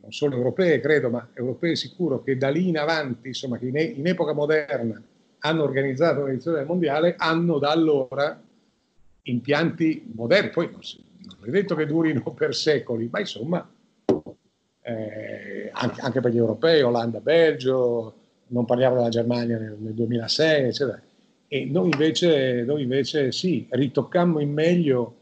[0.08, 3.76] non solo europee credo, ma europee sicuro, che da lì in avanti, insomma, che in,
[3.76, 5.00] in epoca moderna
[5.40, 8.42] hanno organizzato un'edizione del mondiale, hanno da allora
[9.22, 10.50] impianti moderni.
[10.50, 10.80] Poi non,
[11.44, 13.70] è detto che durino per secoli, ma insomma,
[14.80, 18.14] eh, anche, anche, per gli europei, Olanda, Belgio,
[18.46, 21.02] non parliamo della Germania nel, nel 2006, eccetera.
[21.48, 25.16] E noi invece, noi invece sì, ritoccammo in meglio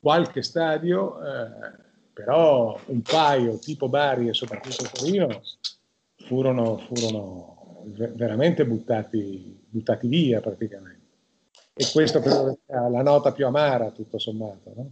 [0.00, 1.20] qualche stadio.
[1.22, 1.81] Eh,
[2.12, 5.42] però un paio, tipo Bari e soprattutto Torino,
[6.26, 7.84] furono, furono
[8.14, 11.00] veramente buttati, buttati, via praticamente.
[11.74, 14.72] E questo credo sia la nota più amara, tutto sommato.
[14.76, 14.90] No?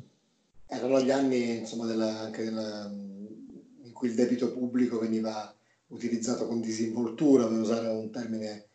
[0.66, 5.54] Erano gli anni insomma, della, anche della, in cui il debito pubblico veniva
[5.88, 8.66] utilizzato con disinvoltura, per usare un termine,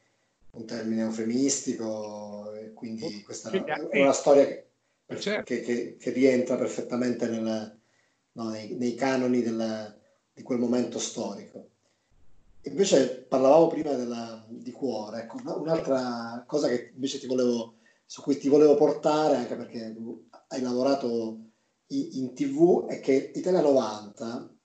[0.52, 5.44] un termine eufemistico, e quindi questa è una storia che, certo.
[5.44, 7.80] che, che, che rientra perfettamente nel,
[8.36, 9.94] no, nei, nei, canoni della,
[10.34, 11.70] di quel momento storico.
[12.64, 17.76] Invece parlavamo prima della, di cuore, ecco, un'altra cosa che invece ti volevo,
[18.06, 19.96] su cui ti volevo portare, anche perché
[20.48, 21.40] hai lavorato
[21.88, 24.56] in, tv, è che Italia 90,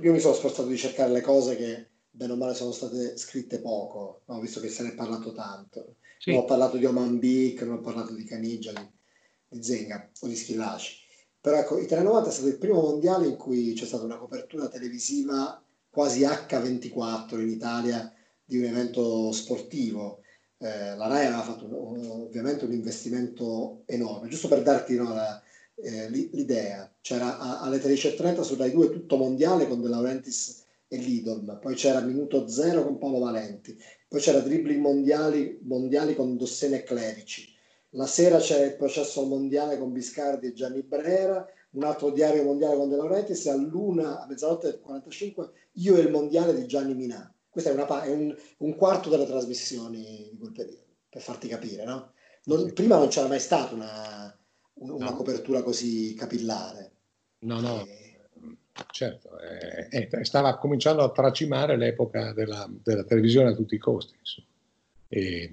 [0.00, 3.60] io mi sono sforzato di cercare le cose che bene o male sono state scritte
[3.60, 4.38] poco, no?
[4.40, 5.96] visto che se ne è parlato tanto.
[6.18, 6.30] Sì.
[6.30, 8.88] Non ho parlato di Oman Beak, non ho parlato di Caniggia, di,
[9.48, 11.03] di Zenga o di Schillaci.
[11.44, 14.66] Però ecco, Italia 90 è stato il primo mondiale in cui c'è stata una copertura
[14.68, 18.10] televisiva quasi H24 in Italia
[18.42, 20.20] di un evento sportivo.
[20.56, 21.68] Eh, la RAI aveva fatto
[22.24, 25.42] ovviamente un investimento enorme, giusto per darti no, la,
[25.74, 26.90] eh, l'idea.
[27.02, 31.74] C'era a, alle 13.30 su Rai 2 tutto mondiale con De Laurentiis e Lidl, poi
[31.74, 33.78] c'era Minuto Zero con Paolo Valenti,
[34.08, 37.53] poi c'era Dribbling mondiali, mondiali con Dossene e Clerici,
[37.94, 42.42] la sera c'è il processo al mondiale con Biscardi e Gianni Brera, un altro diario
[42.42, 46.66] mondiale con De Laurentiis e all'una, a mezzanotte e 45, io e il mondiale di
[46.66, 47.32] Gianni Minà.
[47.48, 51.84] Questo è, una, è un, un, quarto delle trasmissioni di quel periodo, per farti capire,
[51.84, 52.12] no?
[52.44, 54.38] Non, prima non c'era mai stata una,
[54.74, 55.16] un, una no.
[55.16, 56.92] copertura così capillare.
[57.40, 58.28] No, no, e...
[58.90, 64.16] certo, eh, eh, stava cominciando a tracimare l'epoca della, della televisione a tutti i costi.
[65.06, 65.52] E, e,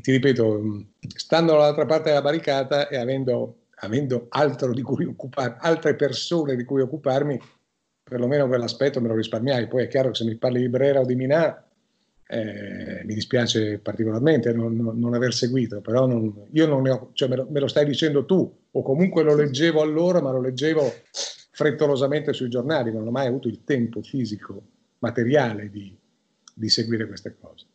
[0.00, 5.94] ti ripeto, stando dall'altra parte della barricata e avendo, avendo altro di cui occupare, altre
[5.94, 7.40] persone di cui occuparmi,
[8.02, 9.68] perlomeno quell'aspetto me lo risparmiai.
[9.68, 11.66] Poi è chiaro che se mi parli di Brera o di Minà,
[12.28, 17.10] eh, mi dispiace particolarmente non, non, non aver seguito, però non, io non ne ho,
[17.12, 20.40] cioè me, lo, me, lo, stai dicendo tu, o comunque lo leggevo allora, ma lo
[20.40, 20.92] leggevo
[21.52, 24.62] frettolosamente sui giornali, non ho mai avuto il tempo fisico,
[24.98, 25.96] materiale di,
[26.52, 27.66] di seguire queste cose.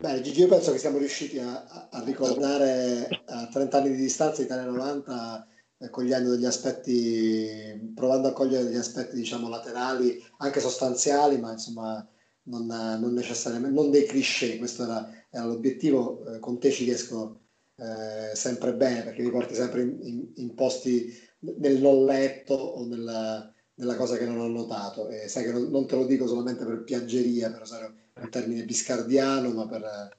[0.00, 4.40] Beh, Gigi, io penso che siamo riusciti a, a ricordare a 30 anni di distanza
[4.40, 5.46] Italia 90
[5.76, 12.08] eh, cogliendo degli aspetti, provando a cogliere degli aspetti, diciamo, laterali, anche sostanziali, ma insomma
[12.44, 17.40] non, non necessariamente, non dei cliché, questo era, era l'obiettivo, eh, con te ci riesco
[17.76, 22.86] eh, sempre bene perché mi porti sempre in, in, in, posti nel non letto o
[22.86, 26.26] nella, nella cosa che non ho notato e sai che non, non, te lo dico
[26.26, 30.16] solamente per piaggeria, per usare un termine biscardiano, ma per,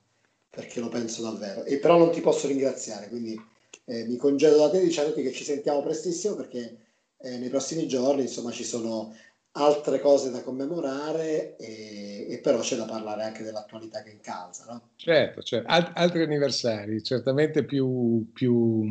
[0.50, 1.64] perché lo penso davvero.
[1.64, 3.40] E però non ti posso ringraziare, quindi
[3.86, 6.78] eh, mi congedo da te dicendoti che ci sentiamo prestissimo perché
[7.18, 9.16] eh, nei prossimi giorni insomma ci sono
[9.54, 14.66] altre cose da commemorare e, e, però c'è da parlare anche dell'attualità che incalza.
[14.68, 14.90] No?
[14.96, 15.68] Certo, certo.
[15.68, 18.86] Alt- altri anniversari, certamente più, più,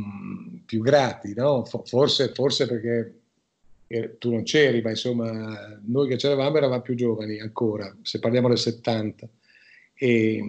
[0.65, 1.65] più grati, no?
[1.65, 3.20] forse, forse, perché
[4.19, 8.59] tu non c'eri, ma insomma noi che c'eravamo eravamo più giovani ancora, se parliamo del
[8.59, 9.29] 70.
[9.95, 10.41] E,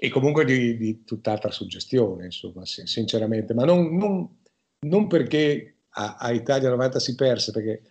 [0.00, 4.28] e comunque di, di, tutt'altra suggestione, insomma, sinceramente, ma non, non,
[4.80, 7.82] non perché a, a Italia 90 si perse, perché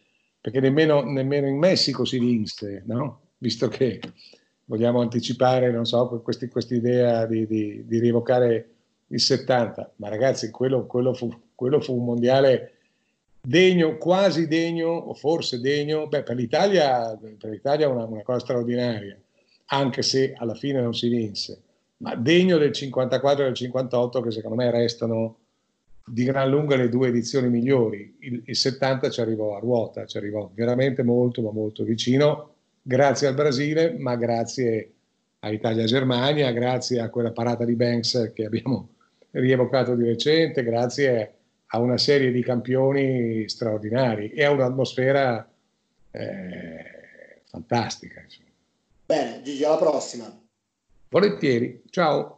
[0.47, 3.31] perché nemmeno, nemmeno in Messico si vinse, no?
[3.39, 3.99] visto che
[4.63, 8.69] vogliamo anticipare, non so, questa idea di, di, di, rievocare
[9.07, 12.76] il 70, ma ragazzi, quello, quello, fu, quello, fu, un mondiale
[13.47, 19.17] degno, quasi degno, o forse degno, beh, per l'Italia, è una, una cosa straordinaria,
[19.67, 21.61] anche se alla fine non si vinse,
[21.97, 25.37] ma degno del 54 e del 58 che secondo me restano
[26.05, 28.17] di gran lunga le due edizioni migliori.
[28.19, 33.27] Il, il 70 ci arrivò a ruota, ci arrivò veramente molto, ma molto vicino, grazie
[33.27, 34.91] al Brasile, ma grazie
[35.39, 38.89] a Italia-Germania, grazie a quella parata di Banks che abbiamo
[39.31, 41.36] rievocato di recente, grazie
[41.67, 45.49] a una serie di campioni straordinari e a un'atmosfera
[46.11, 48.21] eh, fantastica.
[48.21, 48.49] Insomma.
[49.05, 50.41] Bene, Gigi, alla prossima.
[51.09, 52.36] Volentieri, ciao.